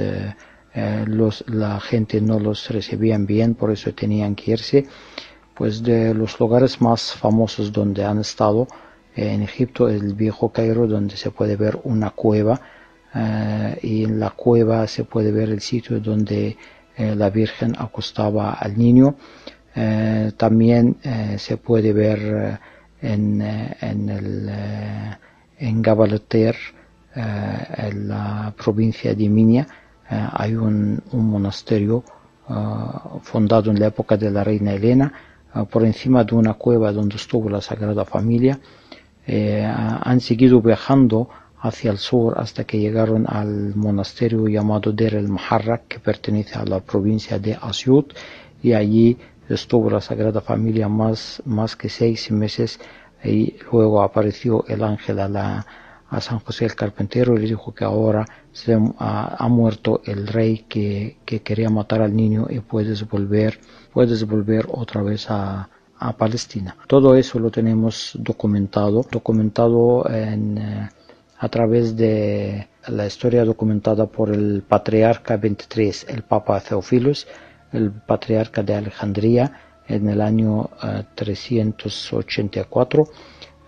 los, 1.07 1.42
la 1.49 1.81
gente 1.81 2.20
no 2.20 2.38
los 2.38 2.68
recibían 2.68 3.25
bien, 3.25 3.55
por 3.55 3.70
eso 3.70 3.94
tenían 3.94 4.35
que 4.35 4.51
irse. 4.51 4.87
Pues 5.57 5.83
de 5.83 6.14
los 6.14 6.38
lugares 6.38 6.81
más 6.81 7.12
famosos 7.12 7.73
donde 7.73 8.05
han 8.05 8.21
estado 8.21 8.69
en 9.14 9.42
Egipto, 9.42 9.88
el 9.88 10.14
viejo 10.14 10.51
Cairo, 10.51 10.87
donde 10.87 11.16
se 11.16 11.31
puede 11.31 11.57
ver 11.57 11.81
una 11.85 12.11
cueva 12.11 12.61
y 13.83 14.05
en 14.05 14.21
la 14.21 14.31
cueva 14.31 14.87
se 14.87 15.05
puede 15.05 15.33
ver 15.33 15.49
el 15.49 15.62
sitio 15.62 15.99
donde 16.01 16.57
la 16.99 17.31
Virgen 17.31 17.75
acostaba 17.79 18.53
al 18.53 18.77
niño. 18.77 19.16
Eh, 19.75 20.33
también 20.38 20.97
eh, 21.03 21.37
se 21.38 21.59
puede 21.59 21.92
ver 21.92 22.19
eh, 22.19 22.59
en, 23.03 23.42
en, 23.42 24.09
el, 24.09 24.49
en 25.59 25.83
en 27.14 28.09
la 28.09 28.55
provincia 28.57 29.14
de 29.14 29.29
Minia, 29.29 29.66
hay 30.09 30.55
un 30.55 31.03
monasterio 31.12 32.05
fundado 33.23 33.71
en 33.71 33.81
la 33.81 33.87
época 33.87 34.16
de 34.16 34.31
la 34.31 34.45
reina 34.45 34.73
Elena, 34.73 35.12
por 35.64 35.85
encima 35.85 36.25
de 36.25 36.35
una 36.35 36.55
cueva 36.55 36.92
donde 36.92 37.16
estuvo 37.16 37.49
la 37.49 37.61
Sagrada 37.61 38.05
Familia. 38.05 38.59
han 39.27 40.21
seguido 40.21 40.61
viajando 40.61 41.29
hacia 41.61 41.90
el 41.90 41.99
sur 41.99 42.35
hasta 42.38 42.64
que 42.64 42.79
llegaron 42.79 43.27
al 43.29 43.75
monasterio 43.75 44.47
llamado 44.47 44.92
Der 44.92 45.14
el 45.14 45.29
Maharrak, 45.29 45.88
que 45.88 45.99
pertenece 45.99 46.59
a 46.59 46.64
la 46.64 46.81
provincia 46.81 47.38
de 47.38 47.59
Asyut, 47.61 48.12
y 48.62 48.73
allí 48.73 49.16
estuvo 49.49 49.90
la 49.90 50.01
Sagrada 50.01 50.40
Familia 50.40 50.88
más, 50.88 51.42
más 51.45 51.77
que 51.77 51.88
seis 51.88 52.31
meses 52.31 52.79
y 53.25 53.57
luego 53.73 54.03
apareció 54.03 54.64
el 54.69 54.83
ángel 54.83 55.21
a, 55.21 55.29
la, 55.29 55.66
a 56.09 56.21
San 56.21 56.38
José 56.40 56.66
el 56.66 56.75
Carpintero 56.75 57.35
y 57.35 57.40
le 57.40 57.49
dijo 57.49 57.75
que 57.75 57.85
ahora 57.85 58.25
se 58.53 58.75
ha, 58.99 59.49
muerto 59.49 60.01
el 60.05 60.27
rey 60.27 60.64
que, 60.69 61.19
que, 61.25 61.42
quería 61.42 61.69
matar 61.69 62.03
al 62.03 62.14
niño 62.14 62.47
y 62.49 62.61
puedes 62.61 63.09
volver, 63.09 63.59
puedes 63.92 64.25
volver 64.27 64.66
otra 64.71 65.03
vez 65.03 65.31
a, 65.31 65.69
a 65.99 66.16
Palestina. 66.16 66.77
Todo 66.87 67.14
eso 67.16 67.38
lo 67.38 67.51
tenemos 67.51 68.12
documentado, 68.14 69.05
documentado 69.11 70.09
en, 70.09 70.59
eh, 70.59 70.88
a 71.38 71.49
través 71.49 71.97
de 71.97 72.69
la 72.88 73.07
historia 73.07 73.45
documentada 73.45 74.07
por 74.07 74.31
el 74.31 74.62
patriarca 74.62 75.37
23, 75.37 76.07
el 76.09 76.23
Papa 76.23 76.61
Theophilus, 76.61 77.27
el 77.73 77.90
patriarca 77.90 78.62
de 78.62 78.75
Alejandría 78.75 79.61
en 79.88 80.09
el 80.09 80.21
año 80.21 80.71
384, 81.14 83.09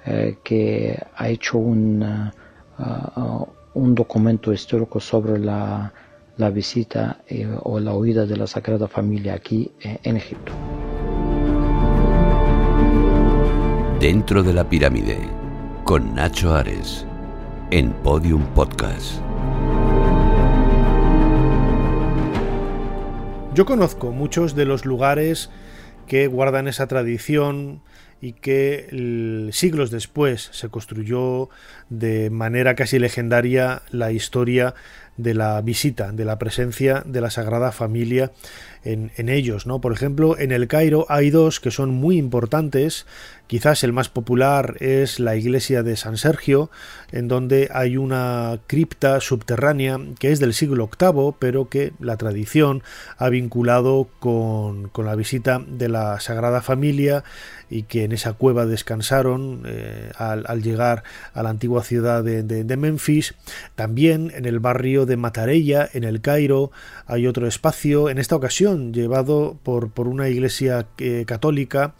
eh, 0.08 0.28
eh, 0.28 0.38
que 0.42 0.98
ha 1.16 1.28
hecho 1.28 1.58
un, 1.58 2.02
eh, 2.02 2.82
un 3.74 3.94
documento 3.94 4.52
histórico 4.52 5.00
sobre 5.00 5.38
la, 5.38 5.92
la 6.36 6.50
visita 6.50 7.18
o 7.62 7.78
la 7.78 7.94
huida 7.94 8.26
de 8.26 8.36
la 8.36 8.46
Sagrada 8.46 8.88
Familia 8.88 9.34
aquí 9.34 9.70
en 9.80 10.16
Egipto. 10.16 10.52
Dentro 14.00 14.42
de 14.42 14.52
la 14.52 14.68
pirámide, 14.68 15.18
con 15.84 16.14
Nacho 16.14 16.54
Ares, 16.54 17.06
en 17.70 17.92
Podium 17.92 18.42
Podcast. 18.54 19.20
Yo 23.54 23.66
conozco 23.66 24.12
muchos 24.12 24.54
de 24.54 24.64
los 24.64 24.84
lugares 24.84 25.50
que 26.06 26.28
guardan 26.28 26.68
esa 26.68 26.86
tradición 26.86 27.82
y 28.20 28.32
que 28.32 29.48
siglos 29.52 29.90
después 29.90 30.48
se 30.52 30.68
construyó 30.68 31.48
de 31.88 32.30
manera 32.30 32.74
casi 32.74 32.98
legendaria 32.98 33.82
la 33.90 34.12
historia 34.12 34.74
de 35.16 35.34
la 35.34 35.60
visita, 35.60 36.12
de 36.12 36.24
la 36.24 36.38
presencia 36.38 37.02
de 37.04 37.20
la 37.20 37.30
Sagrada 37.30 37.72
Familia 37.72 38.32
en, 38.84 39.10
en, 39.16 39.28
ellos. 39.28 39.66
¿no? 39.66 39.80
Por 39.80 39.92
ejemplo, 39.92 40.38
en 40.38 40.52
el 40.52 40.68
Cairo 40.68 41.06
hay 41.08 41.30
dos 41.30 41.60
que 41.60 41.70
son 41.70 41.90
muy 41.90 42.16
importantes 42.18 43.06
Quizás 43.48 43.82
el 43.82 43.94
más 43.94 44.10
popular 44.10 44.76
es 44.80 45.20
la 45.20 45.34
iglesia 45.34 45.82
de 45.82 45.96
San 45.96 46.18
Sergio, 46.18 46.70
en 47.12 47.28
donde 47.28 47.70
hay 47.72 47.96
una 47.96 48.60
cripta 48.66 49.22
subterránea 49.22 49.98
que 50.18 50.32
es 50.32 50.38
del 50.38 50.52
siglo 50.52 50.90
VIII, 51.00 51.34
pero 51.38 51.70
que 51.70 51.94
la 51.98 52.18
tradición 52.18 52.82
ha 53.16 53.30
vinculado 53.30 54.10
con, 54.20 54.90
la 54.94 55.14
visita 55.14 55.62
de 55.66 55.88
la 55.88 56.20
Sagrada 56.20 56.60
Familia 56.60 57.24
y 57.70 57.84
que 57.84 58.04
en 58.04 58.12
esa 58.12 58.34
cueva 58.34 58.66
descansaron 58.66 59.62
eh, 59.66 60.10
al, 60.18 60.62
llegar 60.62 61.02
a 61.32 61.42
la 61.42 61.48
antigua 61.48 61.82
ciudad 61.84 62.22
de, 62.22 62.76
Memphis. 62.76 63.34
También 63.74 64.30
en 64.34 64.44
el 64.44 64.58
barrio 64.58 65.06
de 65.06 65.16
Matarella, 65.16 65.88
en 65.94 66.04
el 66.04 66.20
Cairo, 66.20 66.70
hay 67.06 67.26
otro 67.26 67.46
espacio, 67.46 68.10
en 68.10 68.18
esta 68.18 68.36
ocasión 68.36 68.92
llevado 68.92 69.56
por, 69.62 69.90
por 69.90 70.06
una 70.06 70.28
iglesia 70.28 70.86
eh, 70.98 71.24
católica 71.26 71.94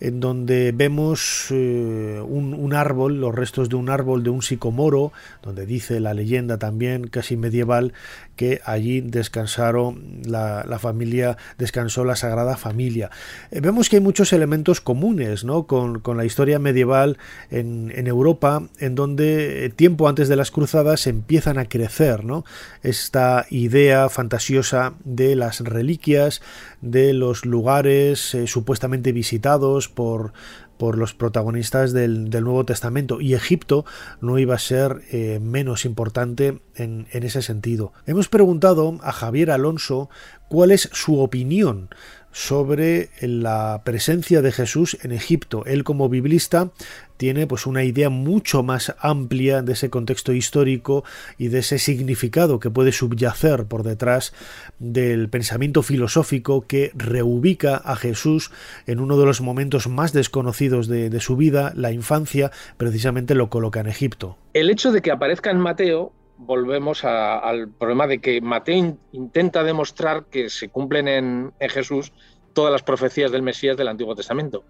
en 0.00 0.20
donde 0.20 0.72
vemos 0.72 1.48
eh, 1.50 2.22
un, 2.24 2.72
árbol, 2.74 3.20
los 3.20 3.34
restos 3.34 3.68
de 3.68 3.76
un 3.76 3.90
árbol 3.90 4.22
de 4.22 4.30
un 4.30 4.42
sicomoro, 4.42 5.12
donde 5.42 5.66
dice 5.66 6.00
la 6.00 6.14
leyenda 6.14 6.58
también 6.58 7.08
casi 7.08 7.36
medieval 7.36 7.92
que 8.38 8.60
allí 8.64 9.00
descansaron 9.00 10.22
la, 10.24 10.78
familia, 10.78 11.36
descansó 11.58 12.04
la 12.04 12.14
Sagrada 12.14 12.56
Familia. 12.56 13.10
Eh, 13.50 13.60
vemos 13.60 13.88
que 13.88 13.96
hay 13.96 14.02
muchos 14.02 14.32
elementos 14.32 14.80
comunes 14.80 15.42
¿no? 15.42 15.66
con, 15.66 16.00
la 16.16 16.24
historia 16.24 16.60
medieval 16.60 17.18
en, 17.50 18.06
Europa, 18.06 18.62
en 18.78 18.94
donde 18.94 19.64
eh, 19.64 19.70
tiempo 19.70 20.08
antes 20.08 20.28
de 20.28 20.36
las 20.36 20.52
cruzadas 20.52 21.08
empiezan 21.08 21.58
a 21.58 21.68
crecer 21.68 22.24
¿no? 22.24 22.44
esta 22.84 23.44
idea 23.50 24.08
fantasiosa 24.08 24.94
de 25.04 25.34
las 25.34 25.58
reliquias, 25.58 26.40
de 26.80 27.14
los 27.14 27.44
lugares 27.44 28.36
supuestamente 28.46 29.10
visitados, 29.10 29.88
por, 29.88 30.32
por 30.78 30.96
los 30.96 31.12
protagonistas 31.12 31.92
del, 31.92 32.30
Nuevo 32.30 32.64
Testamento 32.64 33.20
y 33.20 33.34
Egipto 33.34 33.84
no 34.20 34.38
iba 34.38 34.54
a 34.54 34.58
ser 34.58 35.02
eh, 35.10 35.40
menos 35.42 35.84
importante 35.84 36.60
en, 36.76 37.06
en, 37.10 37.22
ese 37.24 37.42
sentido. 37.42 37.92
Hemos 38.06 38.28
preguntado 38.28 38.98
a 39.02 39.12
Javier 39.12 39.50
Alonso 39.50 40.08
cuál 40.48 40.70
es 40.70 40.88
su 40.92 41.20
opinión 41.20 41.90
sobre 42.32 43.10
la 43.20 43.82
presencia 43.84 44.42
de 44.42 44.52
Jesús 44.52 44.96
en 45.02 45.12
Egipto. 45.12 45.64
Él 45.66 45.82
como 45.82 46.08
biblista 46.08 46.70
tiene 47.18 47.46
pues 47.46 47.66
una 47.66 47.84
idea 47.84 48.08
mucho 48.08 48.62
más 48.62 48.94
amplia 49.00 49.60
de 49.60 49.74
ese 49.74 49.90
contexto 49.90 50.32
histórico 50.32 51.04
y 51.36 51.48
de 51.48 51.58
ese 51.58 51.78
significado 51.78 52.60
que 52.60 52.70
puede 52.70 52.92
subyacer 52.92 53.66
por 53.66 53.82
detrás 53.82 54.32
del 54.78 55.28
pensamiento 55.28 55.82
filosófico 55.82 56.62
que 56.66 56.92
reubica 56.94 57.76
a 57.76 57.96
Jesús 57.96 58.50
en 58.86 59.00
uno 59.00 59.18
de 59.18 59.26
los 59.26 59.40
momentos 59.40 59.88
más 59.88 60.12
desconocidos 60.12 60.88
de, 60.88 61.18
su 61.18 61.36
vida, 61.36 61.72
la 61.74 61.90
infancia, 61.90 62.52
precisamente 62.76 63.34
lo 63.34 63.50
coloca 63.50 63.80
en 63.80 63.88
Egipto. 63.88 64.36
El 64.54 64.70
hecho 64.70 64.92
de 64.92 65.02
que 65.02 65.10
aparezca 65.10 65.50
en 65.50 65.58
Mateo 65.58 66.12
volvemos 66.36 67.04
al 67.04 67.68
problema 67.68 68.06
de 68.06 68.20
que 68.20 68.40
Mateo 68.40 68.96
intenta 69.10 69.64
demostrar 69.64 70.26
que 70.26 70.48
se 70.48 70.68
cumplen 70.68 71.08
en, 71.08 71.52
en, 71.58 71.68
Jesús 71.68 72.12
todas 72.52 72.70
las 72.70 72.84
profecías 72.84 73.32
del 73.32 73.42
Mesías 73.42 73.76
del 73.76 73.88
Antiguo 73.88 74.14
Testamento. 74.14 74.64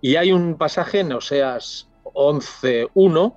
Y 0.00 0.16
hay 0.16 0.32
un 0.32 0.56
pasaje 0.56 1.00
en 1.00 1.12
Oseas 1.12 1.88
11.1 2.04 3.34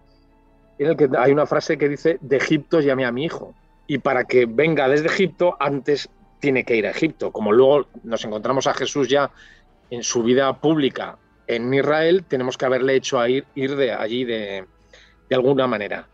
en 0.79 0.87
el 0.87 0.97
que 0.97 1.09
hay 1.17 1.31
una 1.31 1.45
frase 1.45 1.77
que 1.77 1.89
dice, 1.89 2.17
de 2.21 2.37
Egipto 2.37 2.79
llame 2.79 3.05
a 3.05 3.11
mi 3.11 3.25
hijo. 3.25 3.53
Y 3.87 3.99
para 3.99 4.23
que 4.23 4.45
venga 4.45 4.87
desde 4.87 5.07
Egipto, 5.07 5.55
antes 5.59 6.09
tiene 6.39 6.63
que 6.63 6.75
ir 6.75 6.87
a 6.87 6.91
Egipto. 6.91 7.31
Como 7.31 7.51
luego 7.51 7.87
nos 8.03 8.25
encontramos 8.25 8.67
a 8.67 8.73
Jesús 8.73 9.07
ya 9.07 9.31
en 9.89 10.03
su 10.03 10.23
vida 10.23 10.59
pública 10.59 11.17
en 11.47 11.73
Israel, 11.73 12.23
tenemos 12.27 12.57
que 12.57 12.65
haberle 12.65 12.95
hecho 12.95 13.19
a 13.19 13.29
ir, 13.29 13.45
ir 13.55 13.75
de 13.75 13.91
allí 13.91 14.23
de, 14.23 14.65
de 15.29 15.35
alguna 15.35 15.67
manera. 15.67 16.07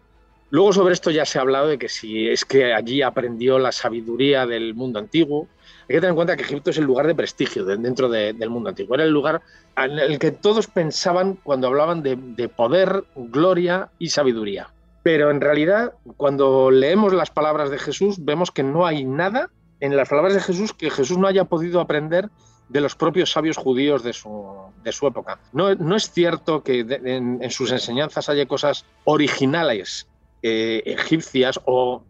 Luego 0.50 0.74
sobre 0.74 0.94
esto 0.94 1.12
ya 1.12 1.26
se 1.26 1.38
ha 1.38 1.42
hablado 1.42 1.68
de 1.68 1.78
que 1.78 1.90
si 1.90 2.30
es 2.30 2.46
que 2.46 2.74
allí 2.74 3.02
aprendió 3.02 3.60
la 3.60 3.72
sabiduría 3.72 4.46
del 4.46 4.74
mundo 4.74 5.00
antiguo. 5.00 5.48
Hay 5.90 5.96
que 5.96 6.02
tener 6.02 6.10
en 6.10 6.16
cuenta 6.16 6.36
que 6.36 6.44
Egipto 6.44 6.70
es 6.70 6.78
el 6.78 6.84
lugar 6.84 7.08
de 7.08 7.16
prestigio 7.16 7.64
dentro 7.64 8.10
del 8.10 8.50
mundo 8.50 8.70
antiguo. 8.70 8.96
Era 8.96 9.06
el 9.06 9.12
lugar 9.12 9.42
en 9.78 10.00
el 10.00 10.20
que 10.20 10.32
todos 10.32 10.68
pensaban 10.68 11.36
cuando 11.44 11.68
hablaban 11.68 12.04
de, 12.04 12.18
de 12.18 12.50
poder, 12.50 13.06
gloria 13.16 13.90
y 13.98 14.10
sabiduría. 14.10 14.70
Pero 15.04 15.32
en 15.32 15.40
realidad, 15.40 15.94
cuando 16.18 16.72
leemos 16.72 17.14
las 17.14 17.30
palabras 17.30 17.70
de 17.70 17.80
Jesús, 17.80 18.18
vemos 18.20 18.52
que 18.52 18.64
no 18.64 18.86
hay 18.86 19.06
nada 19.06 19.50
en 19.80 19.96
las 19.96 20.10
palabras 20.10 20.34
de 20.34 20.42
Jesús 20.42 20.74
que 20.74 20.90
Jesús 20.90 21.18
no 21.18 21.28
haya 21.28 21.46
podido 21.46 21.80
aprender 21.80 22.30
de 22.70 22.82
los 22.82 22.96
propios 22.96 23.32
sabios 23.32 23.58
judíos 23.58 24.04
de 24.04 24.14
su, 24.14 24.74
época. 25.04 25.40
No, 25.54 25.96
es 25.96 26.12
cierto 26.12 26.64
que 26.64 26.80
en, 26.80 27.42
en, 27.42 27.52
sus 27.52 27.72
enseñanzas 27.72 28.28
haya 28.30 28.46
cosas 28.46 28.86
originales 29.06 30.08
eh, 30.44 30.84
egipcias 30.86 31.60
o 31.66 32.04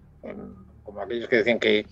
como 0.83 1.01
aquellos 1.01 1.29
que 1.29 1.37
decían 1.37 1.59
que, 1.59 1.85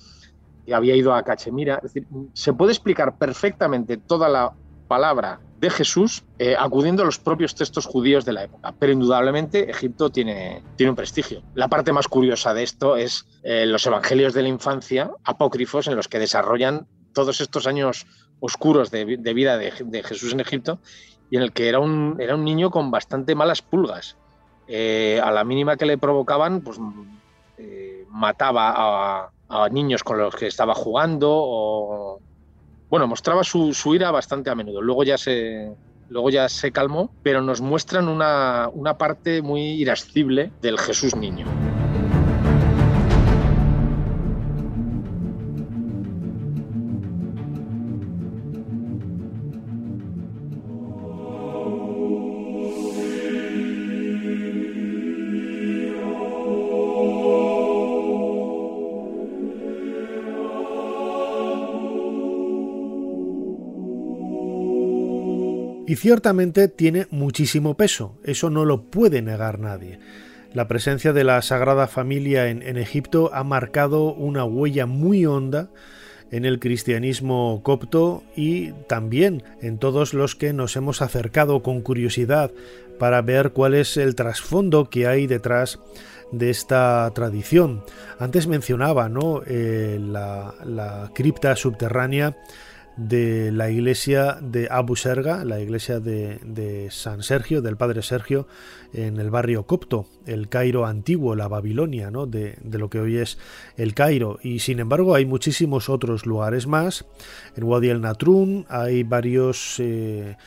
había 0.73 0.95
ido 0.95 1.13
a 1.13 1.23
Cachemira. 1.23 1.75
Es 1.75 1.93
decir, 1.93 2.08
se 2.34 2.54
puede 2.54 2.71
explicar 2.71 3.17
perfectamente 3.17 3.97
toda 3.97 4.30
la 4.30 4.54
palabra 4.88 5.39
de 5.60 5.69
Jesús 5.69 6.23
eh, 6.38 6.56
acudiendo 6.58 7.04
a 7.04 7.06
los 7.06 7.17
propios 7.17 7.56
textos 7.56 7.86
judíos 7.86 8.25
de 8.25 8.34
la 8.34 8.43
época. 8.43 8.73
Pero 8.78 8.93
indudablemente 8.93 9.69
Egipto 9.69 10.10
tiene, 10.10 10.62
tiene 10.75 10.91
un 10.91 10.95
prestigio. 10.95 11.41
La 11.54 11.67
parte 11.67 11.91
más 11.91 12.08
curiosa 12.08 12.54
de 12.54 12.63
esto 12.63 12.97
es 12.97 13.25
eh, 13.43 13.65
los 13.65 13.86
evangelios 13.86 14.34
de 14.34 14.43
la 14.43 14.49
infancia 14.49 15.12
apócrifos 15.23 15.88
en 15.88 15.95
los 15.95 16.08
que 16.08 16.19
desarrollan 16.19 16.88
todos 17.13 17.41
estos 17.41 17.65
años 17.67 18.06
oscuros 18.41 18.91
de, 18.91 19.06
vida 19.06 19.58
de, 19.58 20.04
Jesús 20.04 20.34
en 20.34 20.41
Egipto 20.41 20.80
y 21.32 21.38
en 21.38 21.43
el 21.43 21.54
que 21.54 21.69
era 21.69 21.80
un, 21.80 22.17
era 22.19 22.36
un 22.36 22.43
niño 22.43 22.69
con 22.69 22.91
bastante 22.91 23.34
malas 23.34 23.62
pulgas. 23.62 24.17
Eh, 24.67 25.21
a 25.23 25.32
la 25.32 25.43
mínima 25.43 25.78
que 25.78 25.86
le 25.86 25.97
provocaban, 25.97 26.62
pues 26.62 26.80
mataba 28.10 28.73
a, 28.75 29.30
a 29.49 29.69
niños 29.69 30.03
con 30.03 30.17
los 30.17 30.36
que 30.36 30.47
estaba 30.47 30.73
jugando 30.73 31.29
o 31.31 32.19
bueno, 32.89 33.08
mostraba 33.08 33.43
su, 33.43 33.73
ira 33.93 34.12
bastante 34.12 34.49
a 34.49 34.55
menudo. 34.55 34.81
Luego 34.81 35.03
ya 35.03 35.17
se, 35.17 35.71
luego 36.10 36.29
ya 36.29 36.47
se 36.47 36.71
calmó, 36.71 37.12
pero 37.23 37.41
nos 37.41 37.60
muestran 37.60 38.08
una, 38.08 38.69
una 38.71 38.97
parte 38.97 39.41
muy 39.41 39.62
irascible 39.62 40.51
del 40.62 40.79
Jesús 40.79 41.15
niño. 41.15 41.45
Ciertamente 66.05 66.67
tiene 66.67 67.07
muchísimo 67.09 67.73
peso, 67.77 68.19
eso 68.23 68.51
no 68.51 68.63
lo 68.63 68.91
puede 68.91 69.23
negar 69.23 69.57
nadie. 69.57 69.97
La 70.53 70.67
presencia 70.67 71.13
de 71.13 71.23
la 71.23 71.41
Sagrada 71.41 71.87
Familia 71.87 72.47
en, 72.47 72.77
Egipto 72.77 73.31
ha 73.33 73.43
marcado 73.43 74.13
una 74.13 74.45
huella 74.45 74.85
muy 74.85 75.25
honda 75.25 75.71
en 76.29 76.45
el 76.45 76.59
cristianismo 76.59 77.61
copto 77.63 78.21
y 78.35 78.73
también 78.87 79.41
en 79.63 79.79
todos 79.79 80.13
los 80.13 80.35
que 80.35 80.53
nos 80.53 80.75
hemos 80.75 81.01
acercado 81.01 81.63
con 81.63 81.81
curiosidad 81.81 82.51
para 82.99 83.23
ver 83.23 83.49
cuál 83.49 83.73
es 83.73 83.97
el 83.97 84.13
trasfondo 84.13 84.91
que 84.91 85.07
hay 85.07 85.25
detrás 85.25 85.79
de 86.31 86.51
esta 86.51 87.11
tradición. 87.15 87.83
Antes 88.19 88.45
mencionaba 88.45 89.09
¿no? 89.09 89.41
Eh, 89.47 89.97
la, 89.99 90.53
la 90.63 91.09
cripta 91.15 91.55
subterránea 91.55 92.37
de 92.97 93.51
la 93.51 93.69
iglesia 93.69 94.38
de 94.41 94.67
Abu 94.71 94.95
Serga, 94.95 95.43
la 95.43 95.60
iglesia 95.60 95.99
de, 95.99 96.88
San 96.91 97.23
Sergio, 97.23 97.62
del 97.62 97.77
Padre 97.77 98.01
Sergio, 98.01 98.47
en 98.93 99.19
el 99.19 99.29
barrio 99.29 99.65
copto, 99.65 100.05
el 100.25 100.47
Cairo 100.47 100.86
antiguo, 100.86 101.36
la 101.36 101.47
Babilonia, 101.47 102.12
¿no? 102.12 102.25
de, 102.25 102.58
lo 102.63 102.89
que 102.89 102.99
hoy 102.99 103.17
es 103.17 103.38
el 103.77 103.93
Cairo. 103.93 104.39
Y 104.41 104.60
sin 104.60 104.79
embargo 104.79 105.15
hay 105.15 105.25
muchísimos 105.25 105.89
otros 105.89 106.25
lugares 106.25 106.67
más. 106.67 107.05
En 107.55 107.65
Wadi 107.65 107.89
el 107.89 108.01
Natrun 108.01 108.65
hay 108.69 109.03
varios... 109.03 109.75
Eh, 109.79 110.38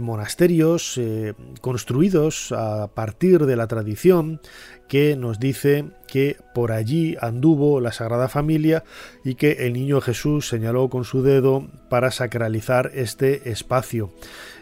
monasterios 0.00 0.98
eh, 0.98 1.34
construidos 1.60 2.52
a 2.52 2.88
partir 2.94 3.46
de 3.46 3.56
la 3.56 3.66
tradición 3.66 4.40
que 4.88 5.16
nos 5.16 5.38
dice 5.40 5.86
que 6.06 6.36
por 6.54 6.72
allí 6.72 7.16
anduvo 7.20 7.80
la 7.80 7.92
Sagrada 7.92 8.28
Familia 8.28 8.84
y 9.24 9.34
que 9.34 9.66
el 9.66 9.72
niño 9.72 10.00
Jesús 10.00 10.48
señaló 10.48 10.88
con 10.90 11.04
su 11.04 11.22
dedo 11.22 11.68
para 11.88 12.10
sacralizar 12.10 12.90
este 12.94 13.50
espacio 13.50 14.12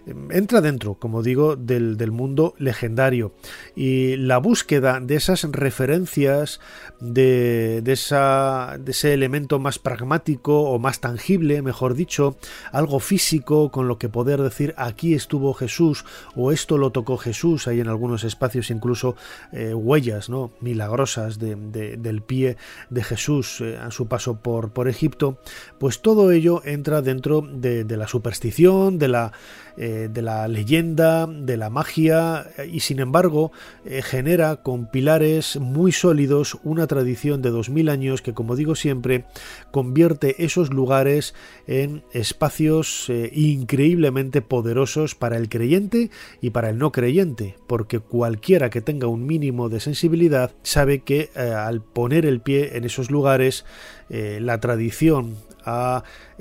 entra 0.07 0.61
dentro, 0.61 0.95
como 0.95 1.23
digo, 1.23 1.57
del, 1.57 2.11
mundo 2.13 2.55
legendario. 2.59 3.33
Y 3.75 4.17
la 4.17 4.39
búsqueda 4.39 5.01
de 5.01 5.15
esas 5.15 5.43
referencias, 5.45 6.61
de, 7.01 7.81
de, 7.83 7.93
esa, 7.93 8.77
de 8.79 8.93
ese 8.93 9.15
elemento 9.15 9.59
más 9.59 9.79
pragmático 9.79 10.63
o 10.63 10.79
más 10.79 11.01
tangible, 11.01 11.63
mejor 11.63 11.95
dicho, 11.95 12.37
algo 12.73 13.01
físico 13.01 13.71
con 13.71 13.89
lo 13.89 13.99
que 13.99 14.09
poder 14.09 14.43
decir 14.43 14.75
aquí 14.77 15.15
estuvo 15.15 15.55
Jesús 15.55 16.05
o 16.35 16.53
esto 16.53 16.79
lo 16.79 16.91
tocó 16.91 17.17
Jesús, 17.17 17.69
hay 17.69 17.81
en 17.81 17.89
algunos 17.89 18.25
espacios 18.25 18.71
incluso 18.71 19.17
eh, 19.53 19.75
huellas 19.75 20.29
¿no? 20.29 20.53
milagrosas 20.61 21.39
de, 21.39 21.57
del 21.97 22.23
pie 22.23 22.57
de 22.91 23.03
Jesús 23.03 23.61
eh, 23.61 23.79
a 23.79 23.91
su 23.91 24.07
paso 24.07 24.37
por, 24.37 24.71
por 24.71 24.89
Egipto, 24.89 25.39
pues 25.79 26.01
todo 26.01 26.31
ello 26.31 26.63
entra 26.65 27.03
dentro 27.03 27.41
de, 27.43 27.85
de 27.85 27.97
la 27.97 28.07
superstición, 28.07 28.99
de 28.99 29.09
la 29.09 29.33
eh, 29.77 29.92
de 30.09 30.23
la 30.23 30.49
leyenda, 30.49 31.27
de 31.27 31.57
la 31.57 31.71
magia 31.71 32.47
y 32.71 32.81
sin 32.81 33.01
embargo 33.01 33.53
eh, 33.85 34.03
genera 34.03 34.57
con 34.57 34.91
pilares 34.91 35.57
muy 35.57 35.93
sólidos 35.93 36.59
una 36.63 36.87
tradición 36.87 37.43
de 37.43 37.51
2000 37.51 37.89
años 37.89 38.23
que 38.23 38.35
como 38.35 38.57
digo 38.57 38.75
siempre 38.75 39.25
convierte 39.71 40.45
esos 40.45 40.73
lugares 40.73 41.35
en 41.67 42.05
espacios 42.13 43.09
eh, 43.09 43.31
increíblemente 43.33 44.43
poderosos 44.43 45.15
para 45.15 45.37
el 45.37 45.49
creyente 45.49 46.11
y 46.41 46.51
para 46.51 46.71
el 46.71 46.79
no 46.79 46.93
creyente 46.93 47.57
porque 47.67 48.01
cualquiera 48.01 48.71
que 48.71 48.81
tenga 48.81 49.07
un 49.07 49.27
mínimo 49.27 49.69
de 49.69 49.81
sensibilidad 49.81 50.53
sabe 50.63 51.01
que 51.01 51.31
al 51.37 51.83
poner 51.83 52.27
el 52.27 52.41
pie 52.41 52.77
en 52.77 52.85
esos 52.85 53.11
lugares 53.11 53.65
la 54.09 54.61
tradición 54.61 55.37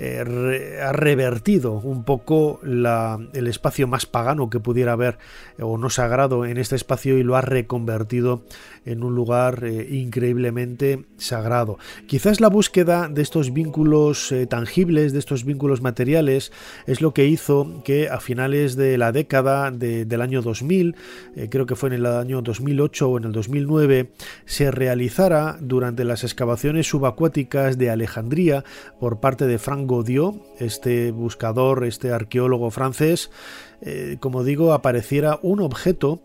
eh, 0.04 0.80
ha, 0.82 0.94
revertido 0.94 1.74
un 1.74 2.04
poco 2.04 2.60
el 2.64 3.48
espacio 3.48 3.86
más 3.88 4.08
pagano 4.08 4.50
que 4.50 4.60
pudiera 4.60 4.94
haber 4.94 5.20
o 5.60 5.78
no 5.78 5.92
sagrado 5.92 6.44
en 6.44 6.58
este 6.58 6.76
espacio 6.76 7.20
y 7.20 7.24
lo 7.24 7.36
ha 7.36 7.42
reconvertido 7.42 8.44
en 8.84 9.04
un 9.04 9.14
lugar 9.14 9.64
eh, 9.64 9.88
increíblemente 9.92 11.06
sagrado. 11.18 11.78
Quizás 12.08 12.42
la 12.42 12.48
búsqueda 12.48 13.10
de 13.10 13.22
estos 13.22 13.54
vínculos 13.54 14.32
eh, 14.32 14.48
tangibles, 14.48 15.14
de 15.14 15.20
estos 15.20 15.46
vínculos 15.46 15.84
materiales, 15.84 16.52
es 16.88 17.00
lo 17.00 17.14
que 17.14 17.28
hizo 17.28 17.84
que 17.86 18.10
a 18.10 18.20
finales 18.20 18.76
de 18.76 18.98
la 18.98 19.12
década 19.12 19.70
del 19.70 20.22
año 20.22 20.42
2000, 20.42 20.96
creo 21.52 21.68
que 21.68 21.76
fue 21.76 21.90
en 21.90 21.94
el 21.94 22.08
año 22.08 22.42
2008 22.42 23.08
o 23.08 23.18
en 23.20 23.26
el 23.26 23.34
2009, 23.34 24.10
se 24.46 24.72
realizara 24.72 25.60
durante 25.62 26.06
las 26.06 26.24
excavaciones 26.24 26.88
subacuáticas 26.88 27.78
de 27.78 27.92
Alejandría 27.92 28.64
por 29.00 29.20
parte 29.20 29.46
de 29.46 29.60
Frank 29.60 29.91
Godiot, 29.92 30.36
este 30.60 31.12
buscador, 31.12 31.84
este 31.84 32.14
arqueólogo 32.14 32.72
francés, 32.72 33.30
eh, 33.82 34.16
como 34.22 34.46
digo, 34.46 34.72
apareciera 34.72 35.38
un 35.42 35.60
objeto 35.60 36.22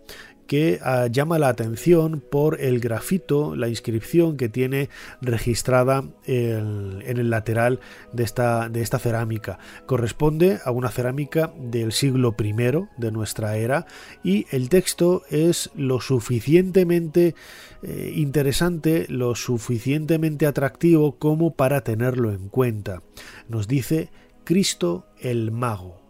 que 0.47 0.79
ah, 0.83 1.07
llama 1.09 1.39
la 1.39 1.49
atención 1.49 2.21
por 2.21 2.61
el 2.61 2.81
grafito, 2.81 3.57
la 3.57 3.69
inscripción 3.69 4.37
que 4.37 4.49
tiene 4.49 4.89
registrada 5.21 6.05
en 6.27 7.03
el 7.07 7.31
lateral 7.31 7.81
de 8.13 8.25
esta, 8.25 8.99
cerámica. 8.99 9.59
Corresponde 9.87 10.59
a 10.65 10.71
una 10.71 10.91
cerámica 10.91 11.53
del 11.59 11.93
siglo 11.93 12.35
I 12.39 12.53
de 12.97 13.13
nuestra 13.13 13.57
era 13.57 13.87
y 14.23 14.47
el 14.51 14.69
texto 14.69 15.23
es 15.31 15.71
lo 15.75 16.01
suficientemente 16.01 17.35
eh, 17.83 18.13
interesante, 18.15 19.07
lo 19.09 19.35
suficientemente 19.35 20.47
atractivo 20.47 21.17
como 21.19 21.55
para 21.55 21.83
tenerlo 21.83 22.33
en 22.33 22.49
cuenta. 22.49 23.03
Nos 23.49 23.69
dice 23.69 24.11
Cristo 24.45 25.07
el 25.21 25.51
Mago 25.51 26.06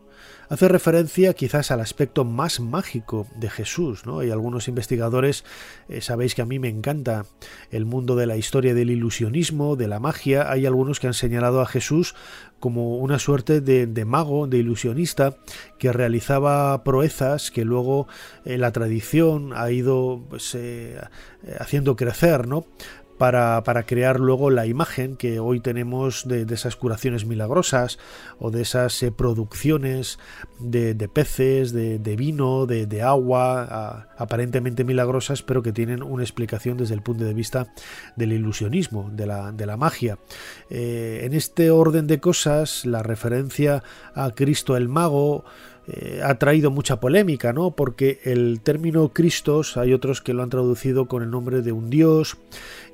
hace 0.48 0.68
referencia 0.68 1.34
quizás 1.34 1.70
al 1.70 1.80
aspecto 1.80 2.24
más 2.24 2.60
mágico 2.60 3.26
de 3.36 3.50
Jesús. 3.50 4.06
¿no? 4.06 4.20
Hay 4.20 4.30
algunos 4.30 4.68
investigadores, 4.68 5.44
eh, 5.88 6.00
sabéis 6.00 6.34
que 6.34 6.42
a 6.42 6.46
mí 6.46 6.58
me 6.58 6.68
encanta 6.68 7.26
el 7.70 7.84
mundo 7.84 8.16
de 8.16 8.26
la 8.26 8.36
historia 8.36 8.74
del 8.74 8.90
ilusionismo, 8.90 9.76
de 9.76 9.88
la 9.88 10.00
magia. 10.00 10.50
Hay 10.50 10.66
algunos 10.66 11.00
que 11.00 11.06
han 11.06 11.14
señalado 11.14 11.60
a 11.60 11.66
Jesús 11.66 12.14
como 12.60 12.96
una 12.96 13.18
suerte 13.18 13.60
de, 13.60 14.04
mago, 14.04 14.46
de 14.46 14.58
ilusionista, 14.58 15.36
que 15.78 15.92
realizaba 15.92 16.82
proezas 16.84 17.50
que 17.50 17.64
luego 17.64 18.08
eh, 18.44 18.56
la 18.56 18.72
tradición 18.72 19.52
ha 19.54 19.70
ido 19.70 20.24
pues, 20.30 20.54
eh, 20.54 20.98
haciendo 21.58 21.96
crecer, 21.96 22.46
¿no? 22.46 22.66
Para, 23.18 23.62
crear 23.86 24.20
luego 24.20 24.50
la 24.50 24.66
imagen 24.66 25.16
que 25.16 25.40
hoy 25.40 25.60
tenemos 25.60 26.26
de, 26.26 26.42
esas 26.52 26.76
curaciones 26.76 27.24
milagrosas 27.24 27.98
o 28.38 28.50
de 28.50 28.62
esas 28.62 29.02
eh, 29.02 29.10
producciones 29.10 30.18
de, 30.58 30.94
peces, 31.08 31.72
de, 31.72 32.16
vino, 32.16 32.66
de, 32.66 33.02
agua, 33.02 34.08
aparentemente 34.16 34.84
milagrosas, 34.84 35.42
pero 35.42 35.62
que 35.62 35.72
tienen 35.72 36.02
una 36.02 36.22
explicación 36.22 36.76
desde 36.76 36.94
el 36.94 37.02
punto 37.02 37.24
de 37.24 37.34
vista 37.34 37.72
del 38.16 38.32
ilusionismo, 38.32 39.10
de 39.12 39.26
la, 39.26 39.76
magia. 39.76 40.18
Eh, 40.70 41.20
en 41.24 41.34
este 41.34 41.70
orden 41.70 42.06
de 42.06 42.20
cosas, 42.20 42.86
la 42.86 43.02
referencia 43.02 43.82
a 44.14 44.30
Cristo 44.30 44.76
el 44.76 44.88
Mago, 44.88 45.44
eh, 45.88 46.20
ha 46.24 46.34
traído 46.36 46.70
mucha 46.70 46.98
polémica, 46.98 47.52
¿no? 47.52 47.70
Porque 47.70 48.20
el 48.24 48.60
término 48.60 49.10
Cristos 49.12 49.76
hay 49.76 49.92
otros 49.92 50.20
que 50.20 50.34
lo 50.34 50.42
han 50.42 50.50
traducido 50.50 51.06
con 51.06 51.22
el 51.22 51.30
nombre 51.30 51.62
de 51.62 51.70
un 51.70 51.90
dios 51.90 52.36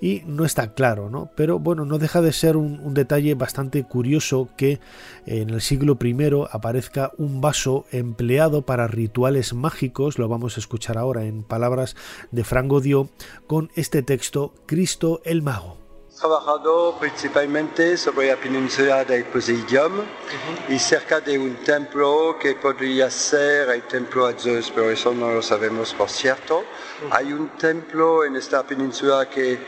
y 0.01 0.23
no 0.27 0.45
está 0.45 0.75
claro, 0.75 1.09
¿no? 1.09 1.31
Pero 1.35 1.59
bueno, 1.59 1.87
no 1.87 1.99
deja 1.99 2.21
de 2.21 2.33
ser 2.33 2.57
un, 2.57 2.93
detalle 2.93 3.35
bastante 3.35 3.85
curioso 3.85 4.51
que 4.57 4.79
en 5.25 5.51
el 5.51 5.63
siglo 5.63 5.99
I 6.03 6.15
aparezca 6.51 7.13
un 7.17 7.41
vaso 7.41 7.87
empleado 7.93 8.63
para 8.63 8.89
rituales 8.89 9.55
mágicos, 9.55 10.19
lo 10.19 10.29
vamos 10.29 10.57
a 10.57 10.61
escuchar 10.61 10.99
ahora 10.99 11.25
en 11.25 11.43
palabras 11.43 11.97
de 12.31 12.45
Frango 12.45 12.81
Dio, 12.81 13.09
con 13.47 13.71
este 13.75 14.03
texto 14.03 14.53
Cristo 14.67 15.23
el 15.25 15.41
Mago. 15.43 15.82
Trabajado 16.19 16.97
principalmente 17.01 17.97
sobre 17.97 18.29
la 18.29 18.37
península 18.37 19.05
del 19.05 19.25
Poseidium 19.25 20.03
y 20.69 20.79
cerca 20.79 21.21
de 21.21 21.39
un 21.39 21.57
templo 21.57 22.37
que 22.39 22.55
podría 22.55 23.11
ser 23.11 23.71
el 23.71 23.83
templo 23.83 24.27
a 24.27 24.33
Zeus, 24.33 24.71
pero 24.75 24.91
eso 24.91 25.15
no 25.15 25.33
lo 25.33 25.43
sabemos 25.43 25.95
por 25.95 26.09
cierto. 26.11 26.65
Hay 27.11 27.33
un 27.33 27.49
templo 27.57 28.25
en 28.25 28.37
esta 28.37 28.63
península 28.63 29.29
que 29.29 29.59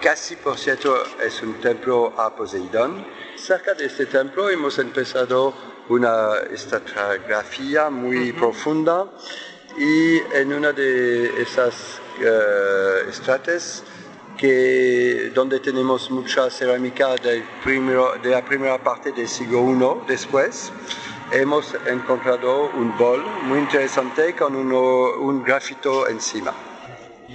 casi 0.00 0.36
por 0.36 0.56
cierto 0.56 1.02
es 1.20 1.42
un 1.42 1.54
templo 1.54 2.14
a 2.16 2.34
Poseidón. 2.34 3.04
Cerca 3.36 3.74
de 3.74 3.86
este 3.86 4.06
templo 4.06 4.48
hemos 4.48 4.78
empezado 4.78 5.52
una 5.88 6.34
estratigrafía 6.50 7.90
muy 7.90 8.32
profunda 8.32 9.06
y 9.76 10.18
en 10.34 10.52
una 10.52 10.72
de 10.72 11.42
esas 11.42 12.00
uh, 12.20 13.08
estrates 13.08 13.82
que, 14.38 15.30
donde 15.34 15.60
tenemos 15.60 16.10
mucha 16.10 16.48
cerámica 16.48 17.16
primero, 17.62 18.14
de 18.22 18.30
la 18.30 18.44
primera 18.44 18.78
parte 18.78 19.12
del 19.12 19.28
siglo 19.28 19.60
I 19.68 20.08
después, 20.08 20.72
hemos 21.32 21.74
encontrado 21.86 22.70
un 22.74 22.96
bol 22.96 23.22
muy 23.42 23.58
interesante 23.58 24.34
con 24.34 24.56
uno, 24.56 25.16
un 25.20 25.42
grafito 25.42 26.08
encima. 26.08 26.54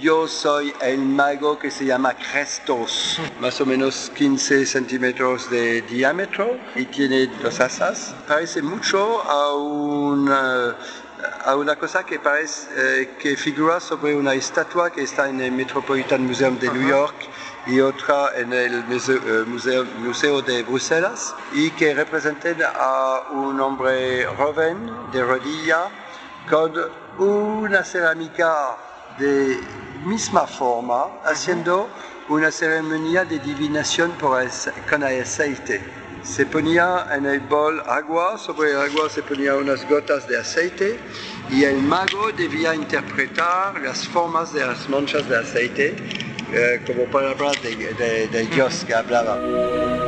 Yo 0.00 0.26
soy 0.26 0.74
el 0.80 0.98
mago 0.98 1.56
que 1.56 1.70
se 1.70 1.84
llama 1.84 2.14
Crestos, 2.14 3.20
más 3.40 3.60
o 3.60 3.66
menos 3.66 4.10
15 4.16 4.66
centímetros 4.66 5.48
de 5.50 5.82
diámetro 5.82 6.58
y 6.74 6.86
tiene 6.86 7.28
dos 7.40 7.60
asas. 7.60 8.12
Parece 8.26 8.60
mucho 8.60 9.22
a 9.22 9.54
una 9.54 10.76
a 11.44 11.56
una 11.56 11.76
cosa 11.76 12.04
que 12.04 12.18
parece 12.18 12.68
eh, 12.76 13.10
que 13.18 13.36
figura 13.36 13.80
sobre 13.80 14.16
una 14.16 14.34
estatua 14.34 14.90
que 14.90 15.02
está 15.02 15.28
en 15.28 15.40
el 15.40 15.52
Metropolitan 15.52 16.26
Museum 16.26 16.58
de 16.58 16.70
New 16.70 16.88
York 16.88 17.14
y 17.66 17.80
otra 17.80 18.30
en 18.36 18.52
el 18.52 18.74
eh, 18.74 19.44
museo, 19.46 19.84
museo, 19.98 20.42
de 20.42 20.62
Bruselas 20.62 21.34
y 21.52 21.70
que 21.70 21.94
representan 21.94 22.56
a 22.62 23.22
un 23.32 23.60
hombre 23.60 24.26
joven 24.36 24.90
de 25.12 25.22
rodilla 25.22 25.88
con 26.48 26.72
una 27.18 27.84
cerámica 27.84 28.76
de 29.18 29.60
misma 30.04 30.46
forma 30.46 31.20
haciendo 31.24 31.88
una 32.28 32.50
ceremonia 32.50 33.24
de 33.24 33.38
divinación 33.38 34.12
por 34.12 34.42
con 34.88 35.02
el 35.02 35.22
aceite 35.22 36.03
se 36.24 36.46
ponía 36.46 37.06
en 37.14 37.26
el 37.26 37.40
bol 37.40 37.82
agua, 37.86 38.38
sobre 38.38 38.70
el 38.70 38.78
agua 38.78 39.08
se 39.10 39.22
ponía 39.22 39.54
unas 39.54 39.86
gotas 39.88 40.26
de 40.26 40.38
aceite 40.38 40.98
y 41.50 41.64
el 41.64 41.82
mago 41.82 42.32
debía 42.32 42.74
interpretar 42.74 43.80
las 43.80 44.08
formas 44.08 44.52
de 44.52 44.66
las 44.66 44.88
manchas 44.88 45.28
de 45.28 45.36
aceite 45.36 45.94
eh, 46.52 46.82
como 46.86 47.04
palabras 47.04 47.62
de, 47.62 48.28
de 48.28 48.46
Dios 48.46 48.84
que 48.86 48.94
hablaba. 48.94 50.03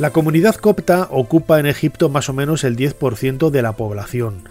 La 0.00 0.12
comunidad 0.12 0.54
copta 0.54 1.08
ocupa 1.10 1.60
en 1.60 1.66
Egipto 1.66 2.08
más 2.08 2.30
o 2.30 2.32
menos 2.32 2.64
el 2.64 2.74
10% 2.74 3.50
de 3.50 3.60
la 3.60 3.72
población 3.72 4.48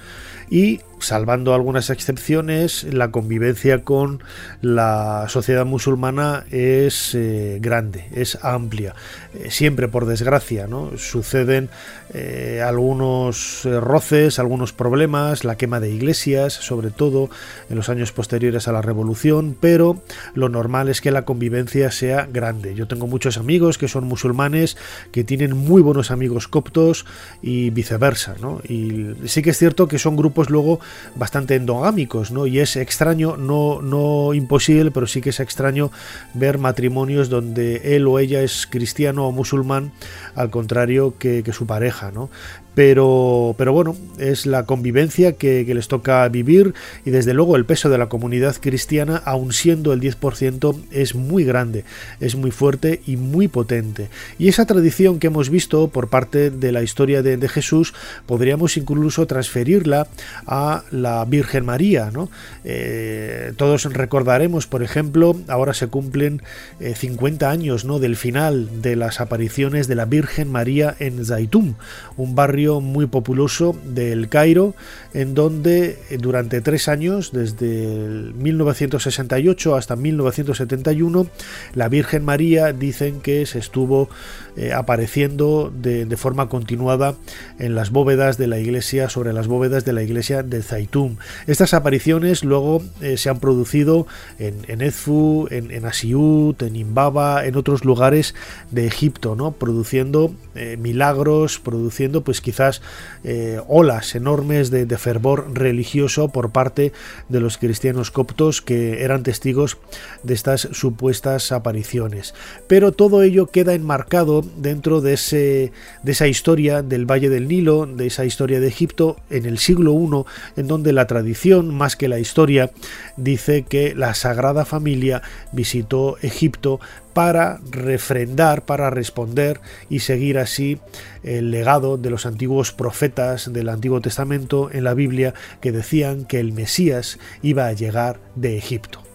y 0.48 0.82
salvando 1.00 1.54
algunas 1.54 1.90
excepciones, 1.90 2.84
la 2.84 3.12
convivencia 3.12 3.84
con 3.84 4.24
la 4.62 5.26
sociedad 5.28 5.66
musulmana 5.66 6.46
es 6.52 7.16
eh, 7.16 7.60
grande, 7.62 8.06
es 8.14 8.38
amplia. 8.44 8.96
Eh, 9.34 9.52
siempre, 9.52 9.88
por 9.88 10.06
desgracia, 10.06 10.68
¿no? 10.68 10.92
suceden 10.98 11.70
eh, 12.14 12.64
algunos 12.66 13.64
roces, 13.66 14.40
algunos 14.40 14.74
problemas, 14.74 15.44
la 15.44 15.58
quema 15.58 15.80
de 15.80 15.92
iglesias, 15.92 16.54
sobre 16.54 16.90
todo 16.90 17.30
en 17.70 17.76
los 17.76 17.90
años 17.90 18.12
posteriores 18.12 18.68
a 18.68 18.72
la 18.72 18.82
revolución, 18.82 19.56
pero 19.60 20.02
lo 20.34 20.50
normal 20.50 20.90
es 20.90 21.02
que 21.02 21.12
la 21.12 21.24
convivencia 21.24 21.92
sea 21.92 22.28
grande. 22.32 22.74
Yo 22.76 22.88
tengo 22.88 23.08
muchos 23.08 23.38
amigos 23.38 23.78
que 23.78 23.88
son 23.88 24.06
musulmanes, 24.06 24.78
que 25.12 25.24
tienen 25.24 25.56
muy 25.56 25.82
buenos 25.82 26.12
amigos 26.12 26.48
coptos 26.48 27.06
y 27.42 27.70
viceversa. 27.70 28.36
¿no? 28.42 28.62
Y 28.68 29.16
sí 29.26 29.42
que 29.42 29.52
es 29.52 29.58
cierto 29.58 29.88
que 29.88 30.00
son 30.00 30.16
grupos 30.16 30.50
luego 30.50 30.80
bastante 31.16 31.56
endogámicos, 31.56 32.32
¿no? 32.32 32.48
Y 32.48 32.60
es 32.60 32.76
extraño, 32.76 33.38
no, 33.38 33.82
no 33.82 34.34
imposible, 34.34 34.92
pero 34.92 35.08
sí 35.08 35.22
que 35.22 35.30
es 35.30 35.40
extraño 35.40 35.92
ver 36.34 36.58
matrimonios 36.58 37.30
donde 37.30 37.96
él 37.96 38.08
o 38.08 38.20
ella 38.20 38.42
es 38.42 38.68
cristiano 38.68 39.28
o 39.28 39.32
musulmán, 39.32 39.92
al 40.36 40.50
contrario 40.50 41.16
que, 41.18 41.44
su 41.50 41.66
pareja, 41.66 42.12
¿no? 42.12 42.30
Pero, 42.76 43.56
pero 43.58 43.74
bueno, 43.74 43.98
es 44.20 44.46
la 44.46 44.66
convivencia 44.66 45.34
que, 45.34 45.70
les 45.70 45.88
toca 45.88 46.28
vivir 46.30 46.74
y 47.06 47.12
desde 47.12 47.34
luego 47.34 47.56
el 47.56 47.66
peso 47.66 47.90
de 47.90 47.98
la 47.98 48.08
comunidad 48.08 48.56
cristiana, 48.60 49.22
aun 49.26 49.54
siendo 49.54 49.94
el 49.94 50.02
10%, 50.02 50.80
es 50.92 51.16
muy 51.16 51.44
grande, 51.44 51.84
es 52.20 52.36
muy 52.36 52.52
fuerte 52.52 53.02
y 53.06 53.18
muy 53.18 53.48
potente. 53.48 54.10
Y 54.38 54.48
esa 54.48 54.66
tradición 54.66 55.20
que 55.20 55.28
hemos 55.28 55.50
visto 55.50 55.90
por 55.90 56.10
parte 56.10 56.50
de 56.52 56.72
la 56.72 56.82
historia 56.82 57.22
de, 57.22 57.50
Jesús, 57.50 57.94
podríamos 58.26 58.78
incluso 58.78 59.26
transferirla 59.26 60.08
a 60.46 60.84
la 60.92 61.26
Virgen 61.26 61.66
María. 61.66 62.12
¿no? 62.12 62.30
Eh, 62.64 63.54
todos 63.58 63.86
recordaremos, 63.86 64.68
por 64.68 64.84
ejemplo, 64.84 65.36
ahora 65.48 65.74
se 65.74 65.88
cumplen 65.88 66.42
50 66.80 67.46
eh, 67.46 67.50
años 67.50 67.86
¿no? 67.86 68.00
del 68.00 68.16
final 68.16 68.82
de 68.82 68.96
las 68.96 69.20
apariciones 69.20 69.88
de 69.88 69.96
la 69.96 70.06
Virgen 70.06 70.52
María 70.52 70.96
en 71.00 71.26
Zaitum, 71.26 71.76
un 72.18 72.36
barrio 72.36 72.59
muy 72.68 73.08
populoso 73.08 73.76
del 73.86 74.30
Cairo, 74.30 74.76
en 75.14 75.34
donde 75.34 75.98
eh, 76.10 76.18
durante 76.18 76.62
tres 76.62 76.88
años, 76.88 77.32
desde 77.32 77.88
1968 78.36 79.76
hasta 79.76 79.96
1971, 79.96 81.28
la 81.74 81.90
Virgen 81.90 82.26
María 82.26 82.74
dicen 82.74 83.22
que 83.22 83.46
se 83.46 83.60
estuvo 83.60 84.10
eh, 84.56 84.74
apareciendo 84.74 85.72
de, 85.74 86.06
forma 86.18 86.50
continuada 86.50 87.16
en 87.60 87.76
las 87.76 87.92
bóvedas 87.92 88.38
de 88.38 88.48
la 88.48 88.60
iglesia, 88.60 89.10
sobre 89.10 89.32
las 89.32 89.48
bóvedas 89.48 89.86
de 89.86 89.94
la 89.94 90.04
iglesia 90.04 90.44
de 90.44 90.62
Zaitum. 90.62 91.16
Estas 91.48 91.74
apariciones 91.74 92.44
luego 92.44 92.84
eh, 93.00 93.16
se 93.16 93.30
han 93.30 93.40
producido 93.40 94.06
en, 94.38 94.58
en 94.68 94.82
Edfu, 94.82 95.48
en, 95.50 95.72
en 95.72 95.86
Asiut, 95.86 96.62
en 96.62 96.76
Imbaba, 96.76 97.46
en 97.46 97.56
otros 97.56 97.86
lugares 97.86 98.36
de 98.70 98.86
Egipto, 98.86 99.36
¿no? 99.36 99.52
produciendo 99.54 100.34
milagros, 100.78 101.60
produciendo 101.60 102.22
pues 102.22 102.42
quizás 102.50 102.82
eh, 103.24 103.62
olas 103.68 104.16
enormes 104.16 104.72
de, 104.72 104.98
fervor 104.98 105.52
religioso 105.54 106.30
por 106.30 106.50
parte 106.50 106.92
de 107.30 107.40
los 107.40 107.60
cristianos 107.60 108.10
coptos 108.10 108.64
que 108.64 109.04
eran 109.04 109.22
testigos 109.22 109.78
de 110.24 110.34
estas 110.34 110.68
supuestas 110.72 111.52
apariciones. 111.52 112.34
Pero 112.68 112.92
todo 112.92 113.22
ello 113.22 113.46
queda 113.46 113.76
enmarcado 113.76 114.44
dentro 114.58 115.00
de, 115.02 115.14
ese, 115.14 115.72
de 116.02 116.12
esa 116.12 116.28
historia 116.28 116.82
del 116.82 117.06
Valle 117.06 117.30
del 117.30 117.48
Nilo, 117.48 117.86
de 117.86 118.08
esa 118.08 118.26
historia 118.26 118.60
de 118.60 118.68
Egipto 118.68 119.18
en 119.30 119.46
el 119.46 119.60
siglo 119.60 119.94
I, 119.94 120.60
en 120.60 120.68
donde 120.68 120.92
la 120.92 121.06
tradición, 121.06 121.76
más 121.76 121.96
que 121.96 122.08
la 122.08 122.18
historia, 122.18 122.72
dice 123.16 123.62
que 123.62 123.94
la 123.94 124.16
Sagrada 124.16 124.66
Familia 124.66 125.22
visitó 125.52 126.18
Egipto 126.24 126.80
para 127.20 127.60
refrendar, 127.70 128.64
para 128.64 128.90
responder 128.90 129.60
y 129.90 130.00
seguir 130.00 130.38
así 130.38 130.80
el 131.22 131.52
legado 131.52 131.98
de 131.98 132.10
los 132.10 132.26
antiguos 132.26 132.72
profetas 132.72 133.52
del 133.52 133.68
Antiguo 133.68 134.00
Testamento 134.00 134.70
en 134.72 134.86
la 134.86 134.94
Biblia 134.94 135.34
que 135.60 135.74
decían 135.74 136.24
que 136.24 136.40
el 136.40 136.54
Mesías 136.54 137.20
iba 137.42 137.68
a 137.68 137.74
llegar 137.74 138.22
de 138.36 138.56
Egipto. 138.56 139.09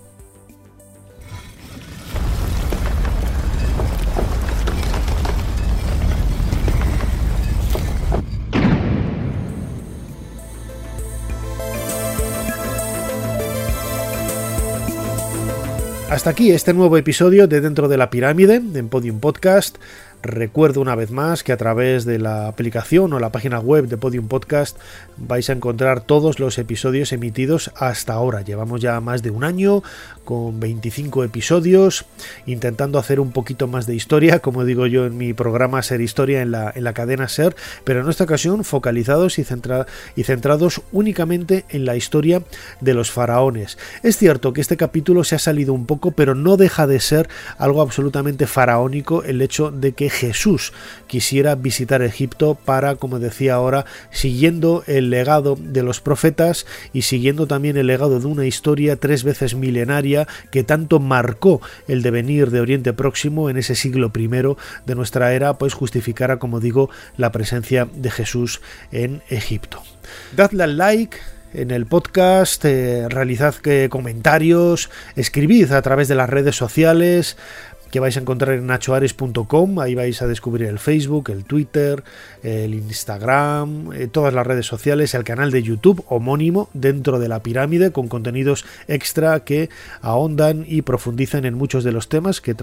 Hasta 16.14 16.30
aquí 16.30 16.52
este 16.52 16.72
nuevo 16.72 16.96
episodio 16.96 17.48
de 17.48 17.60
Dentro 17.60 17.88
de 17.88 17.96
la 17.96 18.08
Pirámide 18.08 18.54
en 18.54 18.88
Podium 18.88 19.18
Podcast. 19.18 19.78
Recuerdo 20.24 20.80
una 20.80 20.94
vez 20.94 21.10
más 21.10 21.44
que 21.44 21.52
a 21.52 21.58
través 21.58 22.06
de 22.06 22.18
la 22.18 22.48
aplicación 22.48 23.12
o 23.12 23.20
la 23.20 23.30
página 23.30 23.60
web 23.60 23.88
de 23.88 23.98
Podium 23.98 24.26
Podcast 24.26 24.78
vais 25.18 25.50
a 25.50 25.52
encontrar 25.52 26.00
todos 26.00 26.38
los 26.40 26.56
episodios 26.56 27.12
emitidos 27.12 27.70
hasta 27.76 28.14
ahora. 28.14 28.40
Llevamos 28.40 28.80
ya 28.80 28.98
más 29.02 29.22
de 29.22 29.28
un 29.28 29.44
año 29.44 29.82
con 30.24 30.60
25 30.60 31.24
episodios, 31.24 32.06
intentando 32.46 32.98
hacer 32.98 33.20
un 33.20 33.32
poquito 33.32 33.68
más 33.68 33.86
de 33.86 33.96
historia, 33.96 34.38
como 34.38 34.64
digo 34.64 34.86
yo 34.86 35.04
en 35.04 35.18
mi 35.18 35.34
programa 35.34 35.82
Ser 35.82 36.00
Historia 36.00 36.40
en 36.40 36.52
la, 36.52 36.72
en 36.74 36.84
la 36.84 36.94
cadena 36.94 37.28
Ser, 37.28 37.54
pero 37.84 38.00
en 38.00 38.08
esta 38.08 38.24
ocasión 38.24 38.64
focalizados 38.64 39.38
y, 39.38 39.44
y 40.16 40.24
centrados 40.24 40.80
únicamente 40.90 41.66
en 41.68 41.84
la 41.84 41.96
historia 41.96 42.42
de 42.80 42.94
los 42.94 43.10
faraones. 43.10 43.76
Es 44.02 44.16
cierto 44.16 44.54
que 44.54 44.62
este 44.62 44.78
capítulo 44.78 45.22
se 45.22 45.34
ha 45.34 45.38
salido 45.38 45.74
un 45.74 45.84
poco, 45.84 46.12
pero 46.12 46.34
no 46.34 46.56
deja 46.56 46.86
de 46.86 47.00
ser 47.00 47.28
algo 47.58 47.82
absolutamente 47.82 48.46
faraónico 48.46 49.22
el 49.22 49.42
hecho 49.42 49.70
de 49.70 49.92
que 49.92 50.13
Jesús 50.14 50.72
quisiera 51.06 51.54
visitar 51.56 52.00
Egipto 52.02 52.54
para, 52.54 52.94
como 52.96 53.18
decía 53.18 53.54
ahora, 53.54 53.84
siguiendo 54.10 54.84
el 54.86 55.10
legado 55.10 55.58
de 55.60 55.82
los 55.82 56.00
profetas 56.00 56.66
y 56.92 57.02
siguiendo 57.02 57.46
también 57.46 57.76
el 57.76 57.88
legado 57.88 58.20
de 58.20 58.26
una 58.26 58.46
historia 58.46 58.96
tres 58.96 59.24
veces 59.24 59.54
milenaria 59.54 60.26
que 60.50 60.62
tanto 60.64 61.00
marcó 61.00 61.60
el 61.88 62.02
devenir 62.02 62.50
de 62.50 62.60
Oriente 62.60 62.92
Próximo 62.92 63.50
en 63.50 63.56
ese 63.56 63.74
siglo 63.74 64.12
I 64.14 64.28
de 64.86 64.94
nuestra 64.94 65.32
era, 65.34 65.58
pues 65.58 65.74
justificara, 65.74 66.38
como 66.38 66.60
digo, 66.60 66.90
la 67.16 67.32
presencia 67.32 67.88
de 67.92 68.10
Jesús 68.10 68.60
en 68.92 69.22
Egipto. 69.28 69.82
Dadle 70.36 70.64
al 70.64 70.78
like, 70.78 71.18
en 71.54 71.70
el 71.70 71.86
podcast, 71.86 72.64
eh, 72.64 73.08
realizad 73.08 73.54
que 73.54 73.88
comentarios, 73.88 74.90
escribid 75.14 75.70
a 75.72 75.82
través 75.82 76.08
de 76.08 76.16
las 76.16 76.28
redes 76.28 76.56
sociales, 76.56 77.36
que 77.94 78.00
vais 78.00 78.16
a 78.16 78.20
encontrar 78.20 78.56
en 78.56 78.66
nachoares.com. 78.66 79.78
Ahí 79.78 79.94
vais 79.94 80.20
a 80.20 80.26
descubrir 80.26 80.66
el 80.66 80.80
Facebook, 80.80 81.30
el 81.30 81.44
Twitter, 81.44 82.02
el 82.42 82.74
Instagram, 82.74 83.92
eh, 83.92 84.08
todas 84.08 84.34
las 84.34 84.44
redes 84.44 84.66
sociales, 84.66 85.14
el 85.14 85.22
canal 85.22 85.52
de 85.52 85.62
YouTube 85.62 86.04
homónimo 86.08 86.68
dentro 86.74 87.20
de 87.20 87.28
la 87.28 87.40
pirámide 87.40 87.92
con 87.92 88.08
contenidos 88.08 88.64
extra 88.88 89.44
que 89.44 89.70
ahondan 90.02 90.64
y 90.66 90.82
profundizan 90.82 91.44
en 91.44 91.54
muchos 91.54 91.84
de 91.84 91.92
los 91.92 92.08
temas 92.08 92.40
que, 92.40 92.56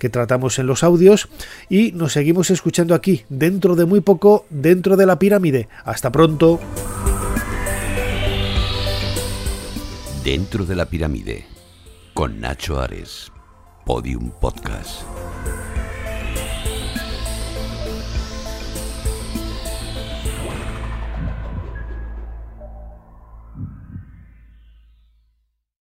que 0.00 0.08
tratamos 0.08 0.58
en 0.58 0.66
los 0.66 0.82
audios. 0.82 1.28
Y 1.68 1.92
nos 1.92 2.14
seguimos 2.14 2.50
escuchando 2.50 2.96
aquí, 2.96 3.22
dentro 3.28 3.76
de 3.76 3.84
muy 3.84 4.00
poco, 4.00 4.46
dentro 4.50 4.96
de 4.96 5.06
la 5.06 5.16
pirámide. 5.16 5.68
Hasta 5.84 6.10
pronto. 6.10 6.58
Dentro 10.24 10.66
de 10.66 10.74
la 10.74 10.86
pirámide, 10.86 11.46
con 12.14 12.40
Nacho 12.40 12.80
Ares. 12.80 13.30
Podium 13.86 14.32
Podcast. 14.42 15.06